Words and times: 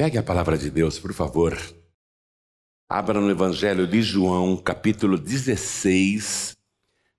Pegue 0.00 0.16
a 0.16 0.22
palavra 0.22 0.56
de 0.56 0.70
Deus, 0.70 0.98
por 0.98 1.12
favor. 1.12 1.58
Abra 2.88 3.20
no 3.20 3.30
Evangelho 3.30 3.86
de 3.86 4.00
João, 4.00 4.56
capítulo 4.56 5.18
16. 5.18 6.56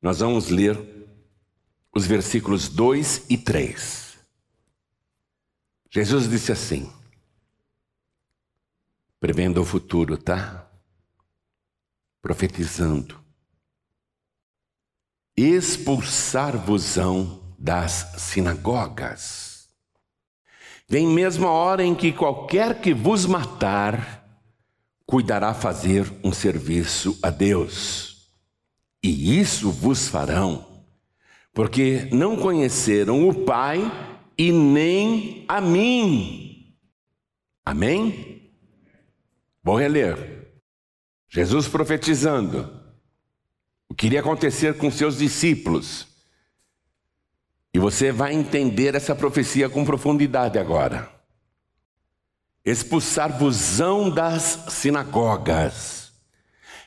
Nós 0.02 0.18
vamos 0.18 0.50
ler 0.50 0.80
os 1.96 2.08
versículos 2.08 2.68
2 2.70 3.28
e 3.30 3.38
3. 3.38 4.18
Jesus 5.92 6.28
disse 6.28 6.52
assim, 6.52 6.92
prevendo 9.20 9.62
o 9.62 9.66
futuro, 9.66 10.18
tá? 10.18 10.68
Profetizando: 12.20 13.24
expulsar-vos-ão 15.38 17.44
das 17.60 18.16
sinagogas. 18.18 19.51
Vem 20.92 21.08
mesmo 21.08 21.48
a 21.48 21.52
hora 21.52 21.86
em 21.86 21.96
que 21.96 22.12
qualquer 22.12 22.82
que 22.82 22.94
vos 22.94 23.26
matar, 23.26 24.28
cuidará 25.06 25.54
fazer 25.54 26.06
um 26.22 26.34
serviço 26.34 27.18
a 27.24 27.30
Deus. 27.30 28.28
E 29.02 29.40
isso 29.40 29.72
vos 29.72 30.10
farão, 30.10 30.84
porque 31.54 32.10
não 32.12 32.36
conheceram 32.36 33.26
o 33.26 33.34
Pai 33.34 33.80
e 34.38 34.52
nem 34.52 35.46
a 35.48 35.62
mim. 35.62 36.76
Amém? 37.66 38.52
Vou 39.64 39.78
reler. 39.78 40.52
Jesus 41.30 41.70
profetizando 41.70 42.70
o 43.88 43.96
que 43.96 44.08
iria 44.08 44.20
acontecer 44.20 44.76
com 44.76 44.92
seus 44.92 45.20
discípulos. 45.20 46.11
E 47.74 47.80
você 47.80 48.12
vai 48.12 48.34
entender 48.34 48.96
essa 48.96 49.16
profecia 49.16 49.70
com 49.70 49.86
profundidade 49.86 50.60
agora 50.60 51.22
expulsar-vos-ão 52.66 54.10
das 54.10 54.66
sinagogas. 54.70 56.12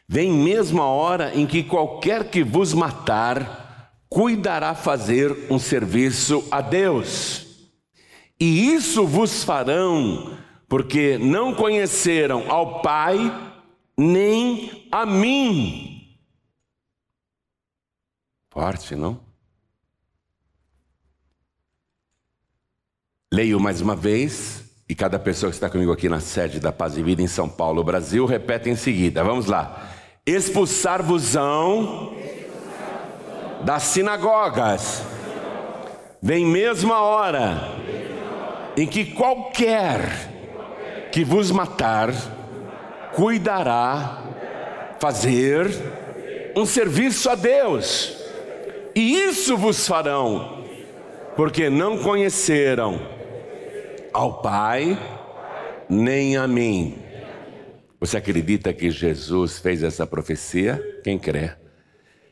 Vem 0.06 0.30
mesmo 0.30 0.82
a 0.82 0.86
hora 0.86 1.34
em 1.34 1.46
que 1.46 1.62
qualquer 1.62 2.30
que 2.30 2.42
vos 2.42 2.72
matar, 2.72 3.92
cuidará 4.08 4.74
fazer 4.74 5.50
um 5.50 5.58
serviço 5.58 6.46
a 6.50 6.60
Deus. 6.60 7.70
E 8.38 8.72
isso 8.74 9.06
vos 9.06 9.42
farão, 9.42 10.38
porque 10.68 11.18
não 11.18 11.54
conheceram 11.54 12.50
ao 12.50 12.82
Pai, 12.82 13.18
nem 13.96 14.86
a 14.92 15.06
mim. 15.06 16.18
Forte, 18.50 18.94
não? 18.94 19.23
Leio 23.34 23.58
mais 23.58 23.80
uma 23.80 23.96
vez. 23.96 24.62
E 24.88 24.94
cada 24.94 25.18
pessoa 25.18 25.50
que 25.50 25.56
está 25.56 25.68
comigo 25.68 25.90
aqui 25.90 26.08
na 26.08 26.20
sede 26.20 26.60
da 26.60 26.70
Paz 26.70 26.96
e 26.96 27.02
Vida 27.02 27.20
em 27.20 27.26
São 27.26 27.48
Paulo, 27.48 27.82
Brasil, 27.82 28.24
repete 28.26 28.70
em 28.70 28.76
seguida. 28.76 29.24
Vamos 29.24 29.46
lá. 29.46 29.88
Expulsar-vos-ão 30.24 32.14
das 33.64 33.82
sinagogas. 33.82 35.02
Vem 36.22 36.46
mesmo 36.46 36.92
a 36.92 37.02
hora 37.02 37.72
em 38.76 38.86
que 38.86 39.04
qualquer 39.04 41.08
que 41.10 41.24
vos 41.24 41.50
matar 41.50 42.14
cuidará 43.16 44.22
fazer 45.00 45.68
um 46.54 46.64
serviço 46.64 47.28
a 47.28 47.34
Deus. 47.34 48.16
E 48.94 49.16
isso 49.24 49.56
vos 49.56 49.88
farão, 49.88 50.62
porque 51.34 51.68
não 51.68 51.98
conheceram 51.98 53.13
ao 54.14 54.34
Pai, 54.40 54.96
nem 55.90 56.36
a 56.36 56.46
mim. 56.46 56.96
Você 57.98 58.16
acredita 58.16 58.72
que 58.72 58.90
Jesus 58.90 59.58
fez 59.58 59.82
essa 59.82 60.06
profecia? 60.06 60.80
Quem 61.02 61.18
crê? 61.18 61.52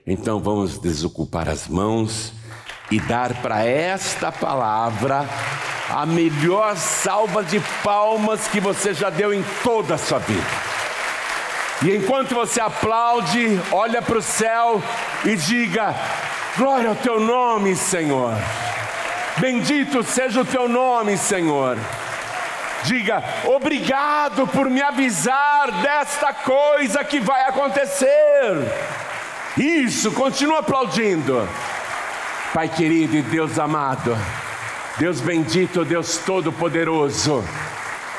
Então 0.07 0.41
vamos 0.41 0.79
desocupar 0.79 1.49
as 1.49 1.67
mãos 1.67 2.33
e 2.91 3.01
dar 3.01 3.43
para 3.43 3.65
esta 3.65 4.31
palavra 4.31 5.27
a 5.91 6.07
melhor 6.07 6.77
salva 6.77 7.43
de 7.43 7.61
palmas 7.83 8.47
que 8.47 8.61
você 8.61 8.95
já 8.95 9.11
deu 9.11 9.35
em 9.35 9.45
toda 9.65 9.97
a 9.97 9.99
sua 9.99 10.19
vida. 10.21 10.47
E 11.85 11.97
enquanto 11.97 12.35
você 12.35 12.61
aplaude, 12.61 13.61
olha 13.73 14.01
para 14.01 14.19
o 14.19 14.23
céu 14.23 14.81
e 15.25 15.35
diga: 15.35 15.95
Glória 16.57 16.91
ao 16.91 16.97
teu 16.97 17.19
nome, 17.19 17.75
Senhor. 17.75 18.37
Bendito 19.39 20.03
seja 20.03 20.41
o 20.41 20.45
teu 20.45 20.69
nome, 20.69 21.17
Senhor. 21.17 21.79
Diga, 22.85 23.23
obrigado 23.45 24.47
por 24.47 24.69
me 24.69 24.83
avisar 24.83 25.71
desta 25.81 26.33
coisa 26.33 27.05
que 27.05 27.21
vai 27.21 27.43
acontecer. 27.43 28.09
Isso, 29.57 30.11
continua 30.13 30.61
aplaudindo. 30.61 31.49
Pai 32.53 32.69
querido 32.69 33.17
e 33.17 33.23
Deus 33.23 33.59
amado, 33.59 34.17
Deus 34.99 35.21
bendito, 35.21 35.87
Deus 35.87 36.19
todo-poderoso, 36.19 37.43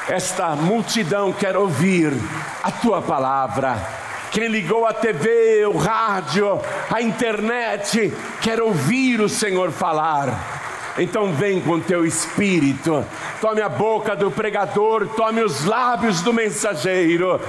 esta 0.07 0.55
multidão 0.55 1.31
quer 1.31 1.55
ouvir 1.55 2.13
a 2.63 2.71
tua 2.71 3.01
palavra. 3.01 3.77
Quem 4.31 4.47
ligou 4.47 4.87
a 4.87 4.93
TV, 4.93 5.65
o 5.67 5.77
rádio, 5.77 6.59
a 6.91 6.99
internet, 6.99 8.11
quer 8.41 8.59
ouvir 8.59 9.21
o 9.21 9.29
Senhor 9.29 9.71
falar. 9.71 10.62
Então 10.97 11.33
vem 11.33 11.59
com 11.59 11.79
teu 11.79 12.05
espírito, 12.05 13.03
tome 13.41 13.61
a 13.61 13.69
boca 13.69 14.15
do 14.15 14.29
pregador, 14.29 15.07
tome 15.07 15.41
os 15.41 15.65
lábios 15.65 16.21
do 16.21 16.31
mensageiro, 16.31 17.41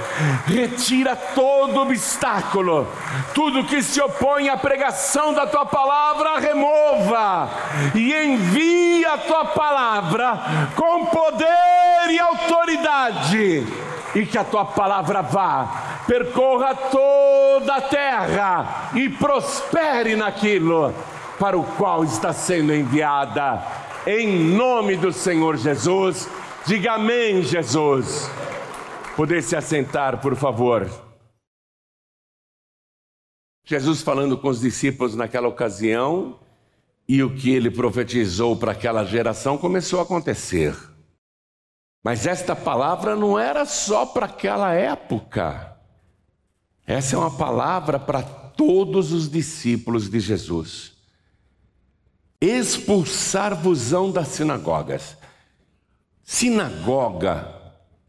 retira 0.47 1.15
todo 1.15 1.81
obstáculo, 1.81 2.87
tudo 3.35 3.63
que 3.63 3.83
se 3.83 4.01
opõe 4.01 4.49
à 4.49 4.57
pregação 4.57 5.31
da 5.31 5.45
tua 5.45 5.63
palavra, 5.63 6.39
remova 6.39 7.49
e 7.93 8.13
envia 8.13 9.13
a 9.13 9.17
tua 9.19 9.45
palavra 9.45 10.39
com 10.75 11.05
poder 11.05 12.09
e 12.09 12.19
autoridade, 12.19 13.67
e 14.15 14.25
que 14.25 14.39
a 14.39 14.43
tua 14.43 14.65
palavra 14.65 15.21
vá, 15.21 16.01
percorra 16.07 16.73
toda 16.73 17.75
a 17.75 17.81
terra 17.81 18.89
e 18.95 19.07
prospere 19.07 20.15
naquilo 20.15 20.91
para 21.39 21.57
o 21.57 21.63
qual 21.75 22.03
está 22.03 22.33
sendo 22.33 22.73
enviada. 22.73 23.61
Em 24.07 24.37
nome 24.37 24.95
do 24.95 25.11
Senhor 25.11 25.57
Jesus, 25.57 26.29
diga 26.65 26.93
amém, 26.93 27.41
Jesus. 27.41 28.29
Poder 29.15 29.41
se 29.41 29.55
assentar, 29.55 30.21
por 30.21 30.35
favor. 30.35 30.89
Jesus 33.65 34.01
falando 34.01 34.37
com 34.37 34.47
os 34.47 34.61
discípulos 34.61 35.15
naquela 35.15 35.47
ocasião, 35.47 36.39
e 37.07 37.23
o 37.23 37.35
que 37.35 37.51
ele 37.51 37.69
profetizou 37.69 38.55
para 38.55 38.71
aquela 38.71 39.03
geração 39.03 39.57
começou 39.57 39.99
a 39.99 40.03
acontecer. 40.03 40.75
Mas 42.03 42.27
esta 42.27 42.55
palavra 42.55 43.15
não 43.15 43.39
era 43.39 43.65
só 43.65 44.05
para 44.05 44.27
aquela 44.27 44.73
época. 44.73 45.75
Essa 46.85 47.15
é 47.15 47.19
uma 47.19 47.35
palavra 47.35 47.99
para 47.99 48.21
todos 48.21 49.11
os 49.11 49.29
discípulos 49.29 50.07
de 50.09 50.19
Jesus 50.19 50.94
expulsar-vos-ão 52.47 54.11
das 54.11 54.29
sinagogas. 54.29 55.17
Sinagoga, 56.23 57.53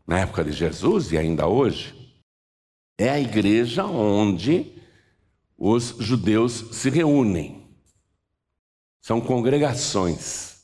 na 0.06 0.20
época 0.20 0.44
de 0.44 0.52
Jesus 0.52 1.12
e 1.12 1.18
ainda 1.18 1.46
hoje, 1.46 1.94
é 2.98 3.10
a 3.10 3.20
igreja 3.20 3.84
onde 3.84 4.72
os 5.56 5.96
judeus 5.98 6.64
se 6.72 6.90
reúnem. 6.90 7.66
São 9.00 9.20
congregações. 9.20 10.56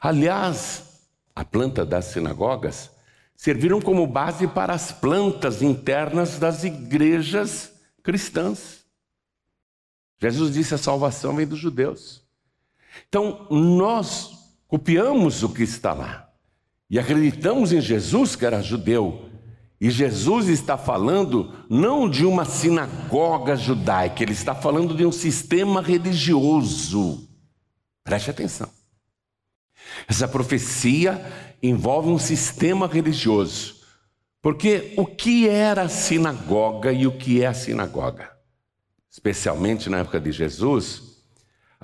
Aliás, 0.00 1.08
a 1.34 1.44
planta 1.44 1.84
das 1.84 2.06
sinagogas 2.06 2.90
serviram 3.36 3.80
como 3.80 4.06
base 4.06 4.46
para 4.46 4.74
as 4.74 4.92
plantas 4.92 5.62
internas 5.62 6.38
das 6.38 6.64
igrejas 6.64 7.72
cristãs. 8.02 8.84
Jesus 10.20 10.52
disse: 10.52 10.74
a 10.74 10.78
salvação 10.78 11.36
vem 11.36 11.46
dos 11.46 11.58
judeus. 11.58 12.23
Então, 13.08 13.46
nós 13.50 14.30
copiamos 14.66 15.42
o 15.42 15.48
que 15.48 15.62
está 15.62 15.92
lá 15.92 16.28
e 16.90 16.98
acreditamos 16.98 17.72
em 17.72 17.80
Jesus, 17.80 18.36
que 18.36 18.46
era 18.46 18.62
judeu. 18.62 19.28
E 19.80 19.90
Jesus 19.90 20.48
está 20.48 20.78
falando 20.78 21.52
não 21.68 22.08
de 22.08 22.24
uma 22.24 22.44
sinagoga 22.44 23.56
judaica, 23.56 24.22
ele 24.22 24.32
está 24.32 24.54
falando 24.54 24.94
de 24.94 25.04
um 25.04 25.12
sistema 25.12 25.82
religioso. 25.82 27.28
Preste 28.02 28.30
atenção. 28.30 28.70
Essa 30.06 30.28
profecia 30.28 31.24
envolve 31.62 32.08
um 32.08 32.18
sistema 32.18 32.86
religioso. 32.86 33.74
Porque 34.40 34.92
o 34.96 35.06
que 35.06 35.48
era 35.48 35.82
a 35.82 35.88
sinagoga 35.88 36.92
e 36.92 37.06
o 37.06 37.16
que 37.16 37.42
é 37.42 37.46
a 37.46 37.54
sinagoga? 37.54 38.30
Especialmente 39.10 39.88
na 39.88 39.98
época 39.98 40.20
de 40.20 40.30
Jesus, 40.30 41.13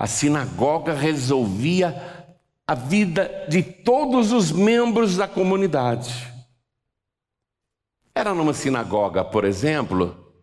a 0.01 0.07
sinagoga 0.07 0.95
resolvia 0.95 2.25
a 2.65 2.73
vida 2.73 3.45
de 3.47 3.61
todos 3.61 4.31
os 4.31 4.51
membros 4.51 5.15
da 5.15 5.27
comunidade. 5.27 6.11
Era 8.15 8.33
numa 8.33 8.51
sinagoga, 8.51 9.23
por 9.23 9.45
exemplo, 9.45 10.33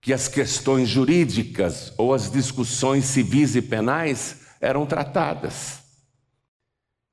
que 0.00 0.12
as 0.12 0.28
questões 0.28 0.88
jurídicas 0.88 1.92
ou 1.98 2.14
as 2.14 2.30
discussões 2.30 3.06
civis 3.06 3.56
e 3.56 3.60
penais 3.60 4.42
eram 4.60 4.86
tratadas. 4.86 5.80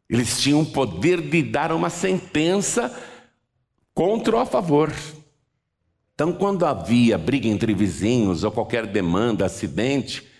Eles 0.07 0.39
tinham 0.39 0.61
o 0.61 0.71
poder 0.71 1.27
de 1.27 1.41
dar 1.41 1.71
uma 1.71 1.89
sentença 1.89 2.95
contra 3.95 4.35
ou 4.35 4.41
a 4.43 4.45
favor. 4.45 4.93
Então, 6.13 6.33
quando 6.33 6.67
havia 6.67 7.17
briga 7.17 7.47
entre 7.47 7.73
vizinhos 7.73 8.43
ou 8.43 8.51
qualquer 8.51 8.85
demanda, 8.85 9.43
acidente, 9.43 10.31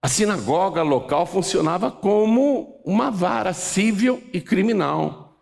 a 0.00 0.08
sinagoga 0.08 0.82
local 0.82 1.26
funcionava 1.26 1.90
como 1.90 2.80
uma 2.84 3.10
vara 3.10 3.52
civil 3.52 4.22
e 4.32 4.40
criminal. 4.40 5.36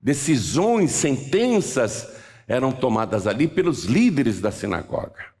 Decisões, 0.00 0.90
sentenças 0.90 2.16
eram 2.46 2.72
tomadas 2.72 3.26
ali 3.26 3.46
pelos 3.46 3.84
líderes 3.84 4.40
da 4.40 4.50
sinagoga. 4.50 5.34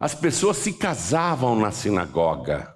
As 0.00 0.14
pessoas 0.14 0.58
se 0.58 0.72
casavam 0.72 1.56
na 1.58 1.72
sinagoga, 1.72 2.74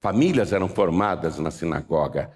famílias 0.00 0.52
eram 0.52 0.68
formadas 0.68 1.38
na 1.38 1.50
sinagoga, 1.50 2.30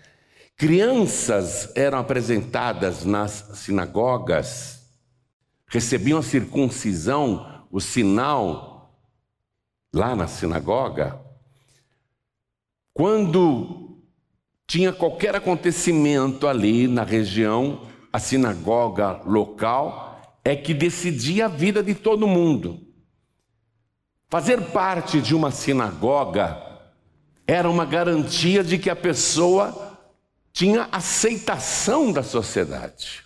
crianças 0.57 1.71
eram 1.75 1.99
apresentadas 1.99 3.05
nas 3.05 3.33
sinagogas, 3.55 4.89
recebiam 5.67 6.19
a 6.19 6.23
circuncisão, 6.23 7.67
o 7.71 7.81
sinal, 7.81 8.99
lá 9.93 10.17
na 10.17 10.27
sinagoga. 10.27 11.26
Quando 12.97 14.01
tinha 14.67 14.91
qualquer 14.91 15.37
acontecimento 15.37 16.49
ali 16.49 16.89
na 16.89 17.05
região, 17.05 17.83
a 18.11 18.19
sinagoga 18.19 19.21
local 19.27 20.19
é 20.43 20.57
que 20.57 20.73
decidia 20.73 21.45
a 21.45 21.49
vida 21.49 21.83
de 21.83 21.95
todo 21.95 22.27
mundo. 22.27 22.81
Fazer 24.31 24.63
parte 24.71 25.21
de 25.21 25.35
uma 25.35 25.51
sinagoga 25.51 26.59
era 27.47 27.69
uma 27.69 27.85
garantia 27.85 28.65
de 28.65 28.79
que 28.79 28.89
a 28.89 28.97
pessoa 28.97 29.99
tinha 30.51 30.89
aceitação 30.91 32.11
da 32.11 32.23
sociedade. 32.23 33.23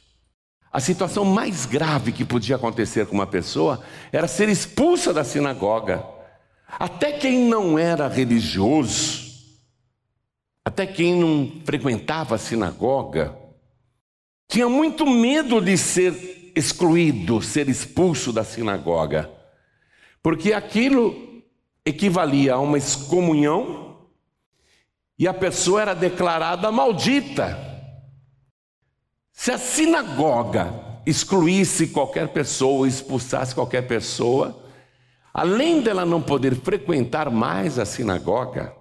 A 0.72 0.81
situação 0.81 1.25
mais 1.25 1.64
grave 1.64 2.11
que 2.11 2.25
podia 2.25 2.56
acontecer 2.56 3.06
com 3.06 3.14
uma 3.14 3.26
pessoa 3.26 3.81
era 4.11 4.26
ser 4.26 4.49
expulsa 4.49 5.14
da 5.14 5.22
sinagoga. 5.22 6.05
Até 6.69 7.12
quem 7.12 7.49
não 7.49 7.78
era 7.78 8.08
religioso, 8.08 9.30
até 10.64 10.86
quem 10.86 11.14
não 11.16 11.62
frequentava 11.64 12.34
a 12.34 12.38
sinagoga, 12.38 13.36
tinha 14.48 14.68
muito 14.68 15.06
medo 15.06 15.60
de 15.60 15.76
ser 15.78 16.52
excluído, 16.54 17.40
ser 17.40 17.68
expulso 17.68 18.32
da 18.32 18.44
sinagoga, 18.44 19.30
porque 20.22 20.52
aquilo 20.52 21.42
equivalia 21.84 22.54
a 22.54 22.58
uma 22.58 22.76
excomunhão 22.76 24.08
e 25.18 25.26
a 25.26 25.34
pessoa 25.34 25.82
era 25.82 25.94
declarada 25.94 26.70
maldita. 26.70 27.58
Se 29.32 29.50
a 29.50 29.58
sinagoga 29.58 31.00
excluísse 31.06 31.88
qualquer 31.88 32.28
pessoa, 32.28 32.86
expulsasse 32.86 33.54
qualquer 33.54 33.86
pessoa, 33.86 34.62
além 35.32 35.80
dela 35.80 36.04
não 36.04 36.20
poder 36.20 36.54
frequentar 36.56 37.30
mais 37.30 37.78
a 37.78 37.84
sinagoga, 37.84 38.74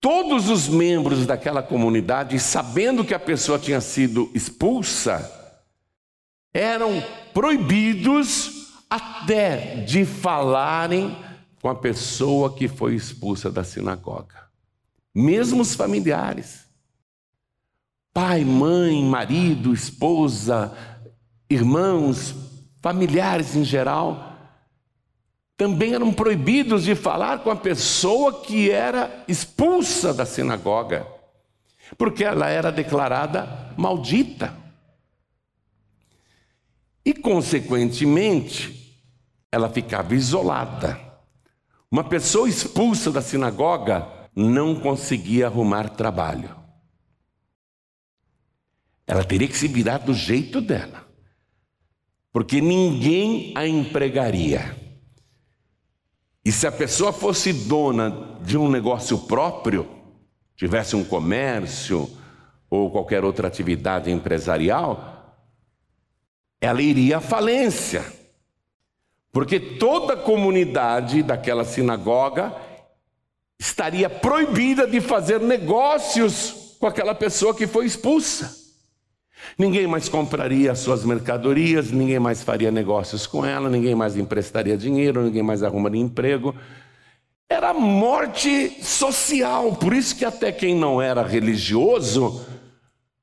Todos 0.00 0.48
os 0.48 0.66
membros 0.66 1.26
daquela 1.26 1.62
comunidade, 1.62 2.38
sabendo 2.38 3.04
que 3.04 3.12
a 3.12 3.18
pessoa 3.18 3.58
tinha 3.58 3.80
sido 3.82 4.30
expulsa, 4.34 5.30
eram 6.54 7.02
proibidos 7.34 8.72
até 8.88 9.82
de 9.84 10.06
falarem 10.06 11.16
com 11.60 11.68
a 11.68 11.74
pessoa 11.74 12.54
que 12.54 12.66
foi 12.66 12.94
expulsa 12.94 13.50
da 13.50 13.62
sinagoga. 13.62 14.48
Mesmo 15.14 15.60
os 15.60 15.74
familiares. 15.74 16.66
Pai, 18.12 18.44
mãe, 18.44 19.04
marido, 19.04 19.72
esposa, 19.72 20.74
irmãos, 21.48 22.34
familiares 22.80 23.54
em 23.54 23.64
geral, 23.64 24.29
também 25.60 25.92
eram 25.92 26.10
proibidos 26.10 26.84
de 26.84 26.94
falar 26.94 27.40
com 27.40 27.50
a 27.50 27.54
pessoa 27.54 28.40
que 28.40 28.70
era 28.70 29.22
expulsa 29.28 30.14
da 30.14 30.24
sinagoga, 30.24 31.06
porque 31.98 32.24
ela 32.24 32.48
era 32.48 32.72
declarada 32.72 33.74
maldita. 33.76 34.56
E, 37.04 37.12
consequentemente, 37.12 39.04
ela 39.52 39.68
ficava 39.68 40.14
isolada. 40.14 40.98
Uma 41.90 42.04
pessoa 42.04 42.48
expulsa 42.48 43.10
da 43.12 43.20
sinagoga 43.20 44.08
não 44.34 44.80
conseguia 44.80 45.46
arrumar 45.46 45.90
trabalho. 45.90 46.56
Ela 49.06 49.24
teria 49.24 49.46
que 49.46 49.58
se 49.58 49.68
virar 49.68 49.98
do 49.98 50.14
jeito 50.14 50.58
dela, 50.62 51.06
porque 52.32 52.62
ninguém 52.62 53.52
a 53.54 53.66
empregaria. 53.66 54.88
E 56.44 56.50
se 56.50 56.66
a 56.66 56.72
pessoa 56.72 57.12
fosse 57.12 57.52
dona 57.52 58.38
de 58.42 58.56
um 58.56 58.68
negócio 58.68 59.18
próprio, 59.18 59.88
tivesse 60.56 60.96
um 60.96 61.04
comércio 61.04 62.08
ou 62.68 62.90
qualquer 62.90 63.24
outra 63.24 63.48
atividade 63.48 64.10
empresarial, 64.10 65.38
ela 66.60 66.80
iria 66.80 67.18
à 67.18 67.20
falência. 67.20 68.04
Porque 69.32 69.60
toda 69.60 70.14
a 70.14 70.16
comunidade 70.16 71.22
daquela 71.22 71.64
sinagoga 71.64 72.54
estaria 73.58 74.08
proibida 74.08 74.86
de 74.86 75.00
fazer 75.00 75.40
negócios 75.40 76.76
com 76.80 76.86
aquela 76.86 77.14
pessoa 77.14 77.54
que 77.54 77.66
foi 77.66 77.84
expulsa. 77.86 78.59
Ninguém 79.58 79.86
mais 79.86 80.08
compraria 80.08 80.74
suas 80.74 81.04
mercadorias, 81.04 81.90
ninguém 81.90 82.18
mais 82.18 82.42
faria 82.42 82.70
negócios 82.70 83.26
com 83.26 83.44
ela, 83.44 83.68
ninguém 83.68 83.94
mais 83.94 84.16
emprestaria 84.16 84.76
dinheiro, 84.76 85.22
ninguém 85.22 85.42
mais 85.42 85.62
arrumaria 85.62 86.00
emprego. 86.00 86.54
Era 87.48 87.74
morte 87.74 88.82
social, 88.82 89.74
por 89.74 89.92
isso 89.92 90.16
que 90.16 90.24
até 90.24 90.52
quem 90.52 90.74
não 90.74 91.02
era 91.02 91.22
religioso 91.22 92.46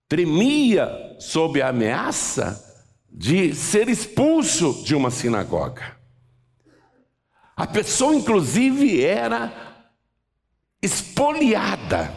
tremia 0.07 0.89
sob 1.19 1.61
a 1.61 1.69
ameaça 1.69 2.63
de 3.09 3.55
ser 3.55 3.89
expulso 3.89 4.83
de 4.83 4.95
uma 4.95 5.09
sinagoga. 5.09 5.97
A 7.56 7.65
pessoa, 7.65 8.13
inclusive, 8.13 9.03
era 9.03 9.51
espoliada. 10.81 12.13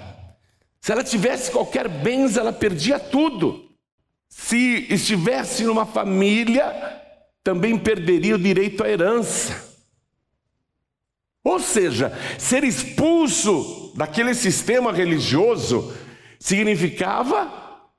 Se 0.80 0.92
ela 0.92 1.02
tivesse 1.02 1.50
qualquer 1.50 1.88
bens, 1.88 2.36
ela 2.36 2.52
perdia 2.52 2.98
tudo. 2.98 3.69
Se 4.30 4.86
estivesse 4.88 5.64
numa 5.64 5.84
família, 5.84 6.64
também 7.42 7.76
perderia 7.76 8.36
o 8.36 8.38
direito 8.38 8.84
à 8.84 8.88
herança. 8.88 9.68
Ou 11.42 11.58
seja, 11.58 12.16
ser 12.38 12.62
expulso 12.62 13.92
daquele 13.96 14.34
sistema 14.34 14.92
religioso 14.92 15.92
significava 16.38 17.90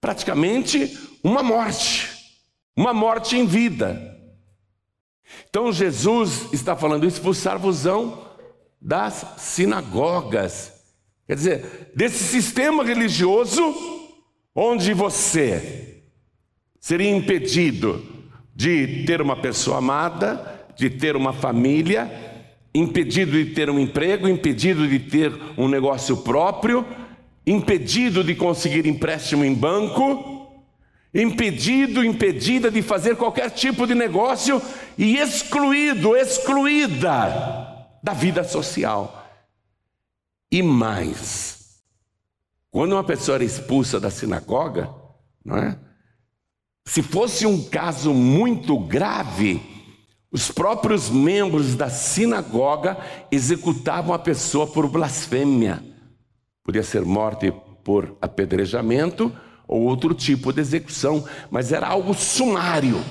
praticamente 0.00 0.98
uma 1.22 1.42
morte, 1.42 2.10
uma 2.76 2.92
morte 2.92 3.36
em 3.36 3.46
vida. 3.46 4.14
Então 5.48 5.72
Jesus 5.72 6.52
está 6.52 6.74
falando: 6.74 7.06
expulsar-vos-ão 7.06 8.26
das 8.80 9.24
sinagogas. 9.38 10.72
Quer 11.26 11.34
dizer, 11.34 11.92
desse 11.94 12.22
sistema 12.24 12.84
religioso 12.84 13.62
onde 14.56 14.94
você 14.94 16.02
seria 16.80 17.14
impedido 17.14 18.02
de 18.54 19.04
ter 19.04 19.20
uma 19.20 19.36
pessoa 19.36 19.76
amada, 19.76 20.66
de 20.74 20.88
ter 20.88 21.14
uma 21.14 21.34
família, 21.34 22.10
impedido 22.74 23.32
de 23.32 23.52
ter 23.52 23.68
um 23.68 23.78
emprego, 23.78 24.26
impedido 24.26 24.88
de 24.88 24.98
ter 24.98 25.30
um 25.58 25.68
negócio 25.68 26.16
próprio, 26.18 26.86
impedido 27.46 28.24
de 28.24 28.34
conseguir 28.34 28.86
empréstimo 28.86 29.44
em 29.44 29.52
banco, 29.52 30.64
impedido, 31.14 32.02
impedida 32.02 32.70
de 32.70 32.80
fazer 32.80 33.16
qualquer 33.16 33.50
tipo 33.50 33.86
de 33.86 33.94
negócio 33.94 34.60
e 34.96 35.18
excluído, 35.18 36.16
excluída 36.16 37.98
da 38.02 38.14
vida 38.14 38.42
social. 38.42 39.22
E 40.50 40.62
mais, 40.62 41.55
quando 42.76 42.92
uma 42.92 43.02
pessoa 43.02 43.36
era 43.36 43.44
expulsa 43.44 43.98
da 43.98 44.10
sinagoga, 44.10 44.90
não 45.42 45.56
é? 45.56 45.78
Se 46.86 47.00
fosse 47.00 47.46
um 47.46 47.64
caso 47.64 48.12
muito 48.12 48.78
grave, 48.78 49.62
os 50.30 50.50
próprios 50.50 51.08
membros 51.08 51.74
da 51.74 51.88
sinagoga 51.88 52.98
executavam 53.32 54.12
a 54.12 54.18
pessoa 54.18 54.66
por 54.66 54.86
blasfêmia. 54.88 55.82
Podia 56.62 56.82
ser 56.82 57.00
morte 57.00 57.50
por 57.82 58.14
apedrejamento 58.20 59.34
ou 59.66 59.84
outro 59.84 60.12
tipo 60.12 60.52
de 60.52 60.60
execução, 60.60 61.26
mas 61.50 61.72
era 61.72 61.86
algo 61.86 62.12
sumário. 62.12 63.02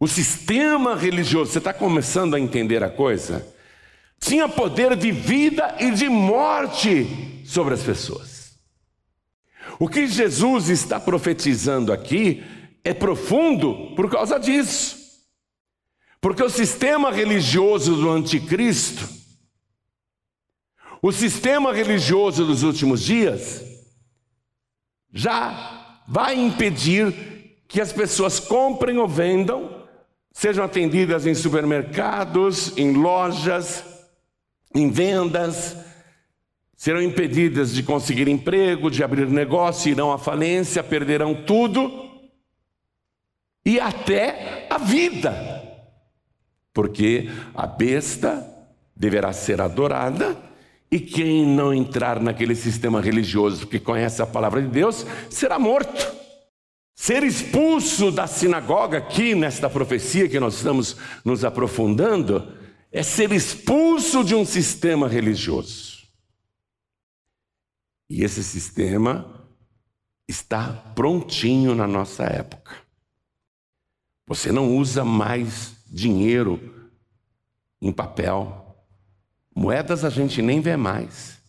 O 0.00 0.08
sistema 0.08 0.96
religioso, 0.96 1.52
você 1.52 1.58
está 1.58 1.72
começando 1.72 2.34
a 2.34 2.40
entender 2.40 2.82
a 2.82 2.90
coisa? 2.90 3.46
Tinha 4.20 4.48
poder 4.48 4.94
de 4.94 5.10
vida 5.10 5.76
e 5.80 5.90
de 5.90 6.08
morte 6.08 7.42
sobre 7.44 7.74
as 7.74 7.82
pessoas. 7.82 8.58
O 9.78 9.88
que 9.88 10.06
Jesus 10.06 10.68
está 10.68 11.00
profetizando 11.00 11.90
aqui 11.90 12.44
é 12.84 12.92
profundo 12.92 13.94
por 13.96 14.10
causa 14.10 14.38
disso. 14.38 14.98
Porque 16.20 16.42
o 16.42 16.50
sistema 16.50 17.10
religioso 17.10 17.96
do 17.96 18.10
anticristo, 18.10 19.08
o 21.00 21.10
sistema 21.10 21.72
religioso 21.72 22.44
dos 22.44 22.62
últimos 22.62 23.02
dias, 23.02 23.64
já 25.12 26.02
vai 26.06 26.38
impedir 26.38 27.56
que 27.66 27.80
as 27.80 27.90
pessoas 27.90 28.38
comprem 28.38 28.98
ou 28.98 29.08
vendam, 29.08 29.86
sejam 30.30 30.62
atendidas 30.62 31.26
em 31.26 31.34
supermercados, 31.34 32.76
em 32.76 32.92
lojas, 32.92 33.82
em 34.74 34.90
vendas, 34.90 35.76
serão 36.76 37.02
impedidas 37.02 37.72
de 37.74 37.82
conseguir 37.82 38.28
emprego, 38.28 38.90
de 38.90 39.04
abrir 39.04 39.28
negócio, 39.28 39.90
irão 39.90 40.12
à 40.12 40.18
falência, 40.18 40.82
perderão 40.82 41.34
tudo 41.34 42.08
e 43.64 43.78
até 43.78 44.66
a 44.70 44.78
vida 44.78 45.60
porque 46.72 47.28
a 47.54 47.66
besta 47.66 48.46
deverá 48.94 49.32
ser 49.32 49.60
adorada, 49.60 50.36
e 50.90 50.98
quem 50.98 51.46
não 51.46 51.72
entrar 51.72 52.20
naquele 52.20 52.54
sistema 52.54 53.00
religioso 53.00 53.66
que 53.66 53.78
conhece 53.78 54.20
a 54.20 54.26
palavra 54.26 54.60
de 54.60 54.68
Deus 54.68 55.06
será 55.28 55.58
morto. 55.58 56.20
Ser 56.96 57.22
expulso 57.22 58.10
da 58.10 58.26
sinagoga, 58.26 58.98
aqui 58.98 59.34
nesta 59.34 59.70
profecia 59.70 60.28
que 60.28 60.40
nós 60.40 60.54
estamos 60.54 60.96
nos 61.24 61.44
aprofundando, 61.44 62.46
é 62.92 63.02
ser 63.02 63.32
expulso 63.32 64.24
de 64.24 64.34
um 64.34 64.44
sistema 64.44 65.08
religioso. 65.08 66.08
E 68.08 68.24
esse 68.24 68.42
sistema 68.42 69.48
está 70.28 70.72
prontinho 70.94 71.74
na 71.74 71.86
nossa 71.86 72.24
época. 72.24 72.76
Você 74.26 74.50
não 74.50 74.76
usa 74.76 75.04
mais 75.04 75.74
dinheiro 75.86 76.88
em 77.80 77.92
papel. 77.92 78.76
Moedas 79.54 80.04
a 80.04 80.10
gente 80.10 80.42
nem 80.42 80.60
vê 80.60 80.76
mais. 80.76 81.40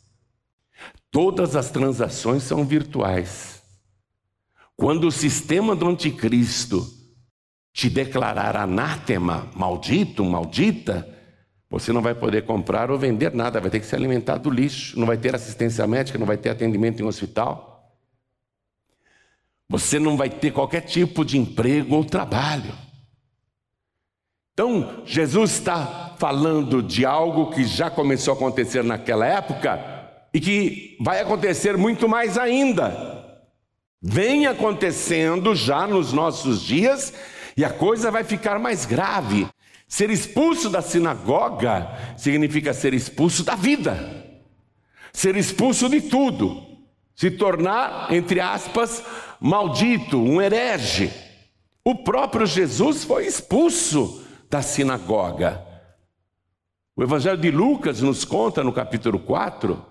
Todas 1.09 1.55
as 1.55 1.71
transações 1.71 2.43
são 2.43 2.65
virtuais. 2.65 3.61
Quando 4.75 5.07
o 5.07 5.11
sistema 5.11 5.75
do 5.75 5.87
anticristo 5.87 6.87
te 7.73 7.89
declarar 7.89 8.55
anátema, 8.55 9.49
maldito, 9.55 10.23
maldita, 10.23 11.20
você 11.71 11.93
não 11.93 12.01
vai 12.01 12.13
poder 12.13 12.43
comprar 12.43 12.91
ou 12.91 12.99
vender 12.99 13.33
nada, 13.33 13.61
vai 13.61 13.71
ter 13.71 13.79
que 13.79 13.85
se 13.85 13.95
alimentar 13.95 14.35
do 14.35 14.49
lixo, 14.49 14.99
não 14.99 15.07
vai 15.07 15.17
ter 15.17 15.33
assistência 15.33 15.87
médica, 15.87 16.19
não 16.19 16.25
vai 16.25 16.35
ter 16.35 16.49
atendimento 16.49 17.01
em 17.01 17.05
hospital. 17.05 17.95
Você 19.69 19.97
não 19.97 20.17
vai 20.17 20.29
ter 20.29 20.51
qualquer 20.51 20.81
tipo 20.81 21.23
de 21.23 21.37
emprego 21.37 21.95
ou 21.95 22.03
trabalho. 22.03 22.73
Então, 24.53 25.01
Jesus 25.05 25.51
está 25.51 26.13
falando 26.19 26.83
de 26.83 27.05
algo 27.05 27.51
que 27.51 27.63
já 27.63 27.89
começou 27.89 28.33
a 28.33 28.35
acontecer 28.35 28.83
naquela 28.83 29.25
época 29.25 29.79
e 30.33 30.41
que 30.41 30.97
vai 30.99 31.21
acontecer 31.21 31.77
muito 31.77 32.09
mais 32.09 32.37
ainda. 32.37 33.39
Vem 34.01 34.45
acontecendo 34.45 35.55
já 35.55 35.87
nos 35.87 36.11
nossos 36.11 36.61
dias 36.61 37.13
e 37.55 37.63
a 37.63 37.69
coisa 37.69 38.11
vai 38.11 38.25
ficar 38.25 38.59
mais 38.59 38.85
grave. 38.85 39.47
Ser 39.91 40.09
expulso 40.09 40.69
da 40.69 40.81
sinagoga 40.81 42.15
significa 42.15 42.73
ser 42.73 42.93
expulso 42.93 43.43
da 43.43 43.55
vida, 43.55 44.41
ser 45.11 45.35
expulso 45.35 45.89
de 45.89 45.99
tudo, 45.99 46.65
se 47.13 47.29
tornar, 47.29 48.09
entre 48.09 48.39
aspas, 48.39 49.03
maldito, 49.37 50.17
um 50.17 50.41
herege. 50.41 51.11
O 51.83 51.93
próprio 51.93 52.45
Jesus 52.45 53.03
foi 53.03 53.25
expulso 53.25 54.25
da 54.49 54.61
sinagoga. 54.61 55.61
O 56.95 57.03
Evangelho 57.03 57.37
de 57.37 57.51
Lucas 57.51 57.99
nos 57.99 58.23
conta 58.23 58.63
no 58.63 58.71
capítulo 58.71 59.19
4 59.19 59.85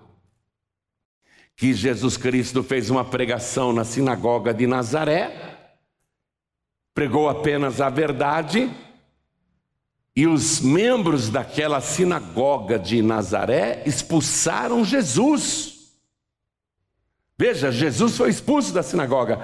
que 1.55 1.75
Jesus 1.75 2.17
Cristo 2.17 2.63
fez 2.63 2.89
uma 2.89 3.05
pregação 3.05 3.71
na 3.71 3.83
sinagoga 3.83 4.51
de 4.51 4.65
Nazaré, 4.65 5.77
pregou 6.91 7.29
apenas 7.29 7.79
a 7.79 7.87
verdade, 7.87 8.67
e 10.15 10.27
os 10.27 10.59
membros 10.59 11.29
daquela 11.29 11.79
sinagoga 11.79 12.77
de 12.77 13.01
Nazaré 13.01 13.83
expulsaram 13.85 14.83
Jesus. 14.83 15.93
Veja, 17.37 17.71
Jesus 17.71 18.17
foi 18.17 18.29
expulso 18.29 18.73
da 18.73 18.83
sinagoga. 18.83 19.39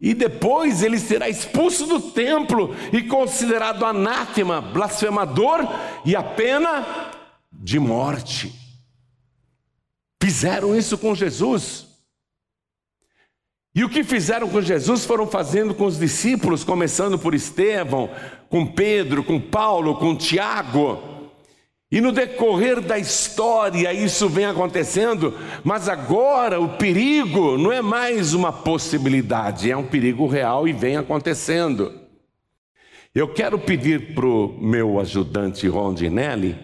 E 0.00 0.14
depois 0.14 0.82
ele 0.82 0.98
será 0.98 1.28
expulso 1.28 1.86
do 1.86 2.00
templo 2.00 2.74
e 2.92 3.02
considerado 3.02 3.86
anátema, 3.86 4.60
blasfemador 4.60 5.60
e 6.04 6.14
a 6.16 6.22
pena 6.22 7.12
de 7.52 7.78
morte. 7.78 8.52
Fizeram 10.20 10.76
isso 10.76 10.98
com 10.98 11.14
Jesus. 11.14 11.91
E 13.74 13.82
o 13.84 13.88
que 13.88 14.04
fizeram 14.04 14.48
com 14.48 14.60
Jesus 14.60 15.06
foram 15.06 15.26
fazendo 15.26 15.74
com 15.74 15.86
os 15.86 15.98
discípulos, 15.98 16.62
começando 16.62 17.18
por 17.18 17.34
Estevão, 17.34 18.10
com 18.50 18.66
Pedro, 18.66 19.24
com 19.24 19.40
Paulo, 19.40 19.96
com 19.96 20.14
Tiago. 20.14 21.12
E 21.90 22.00
no 22.00 22.12
decorrer 22.12 22.80
da 22.80 22.98
história 22.98 23.92
isso 23.92 24.28
vem 24.28 24.46
acontecendo, 24.46 25.38
mas 25.62 25.88
agora 25.88 26.60
o 26.60 26.76
perigo 26.76 27.56
não 27.56 27.72
é 27.72 27.82
mais 27.82 28.34
uma 28.34 28.52
possibilidade, 28.52 29.70
é 29.70 29.76
um 29.76 29.86
perigo 29.86 30.26
real 30.26 30.68
e 30.68 30.72
vem 30.72 30.96
acontecendo. 30.96 31.92
Eu 33.14 33.28
quero 33.28 33.58
pedir 33.58 34.14
para 34.14 34.26
o 34.26 34.56
meu 34.58 34.98
ajudante 35.00 35.68
Rondinelli 35.68 36.58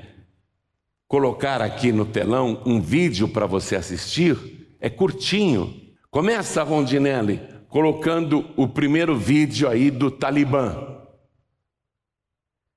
colocar 1.06 1.60
aqui 1.60 1.90
no 1.90 2.04
telão 2.04 2.62
um 2.64 2.80
vídeo 2.80 3.28
para 3.28 3.46
você 3.46 3.76
assistir, 3.76 4.76
é 4.78 4.90
curtinho. 4.90 5.87
Começa, 6.10 6.62
Rondinelli, 6.62 7.38
colocando 7.68 8.50
o 8.56 8.66
primeiro 8.66 9.16
vídeo 9.16 9.68
aí 9.68 9.90
do 9.90 10.10
Talibã. 10.10 11.04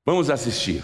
Vamos 0.05 0.29
assistir. 0.29 0.83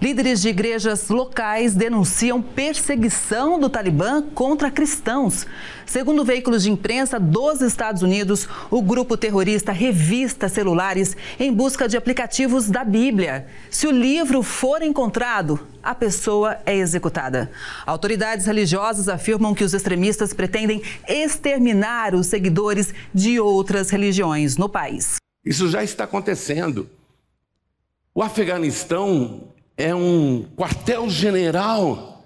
Líderes 0.00 0.40
de 0.40 0.48
igrejas 0.48 1.10
locais 1.10 1.74
denunciam 1.74 2.40
perseguição 2.40 3.60
do 3.60 3.68
Talibã 3.68 4.22
contra 4.22 4.70
cristãos. 4.70 5.46
Segundo 5.84 6.24
veículos 6.24 6.62
de 6.62 6.70
imprensa 6.70 7.20
dos 7.20 7.60
Estados 7.60 8.00
Unidos, 8.00 8.48
o 8.70 8.80
grupo 8.80 9.14
terrorista 9.14 9.72
revista 9.72 10.48
celulares 10.48 11.14
em 11.38 11.52
busca 11.52 11.86
de 11.86 11.98
aplicativos 11.98 12.70
da 12.70 12.82
Bíblia. 12.82 13.46
Se 13.68 13.86
o 13.86 13.90
livro 13.90 14.42
for 14.42 14.80
encontrado, 14.80 15.60
a 15.82 15.94
pessoa 15.94 16.56
é 16.64 16.74
executada. 16.74 17.50
Autoridades 17.84 18.46
religiosas 18.46 19.06
afirmam 19.06 19.54
que 19.54 19.64
os 19.64 19.74
extremistas 19.74 20.32
pretendem 20.32 20.82
exterminar 21.06 22.14
os 22.14 22.26
seguidores 22.26 22.94
de 23.12 23.38
outras 23.38 23.90
religiões 23.90 24.56
no 24.56 24.68
país. 24.68 25.16
Isso 25.44 25.68
já 25.68 25.84
está 25.84 26.04
acontecendo. 26.04 26.88
O 28.14 28.22
Afeganistão 28.22 29.49
é 29.80 29.94
um 29.94 30.44
quartel-general 30.56 32.22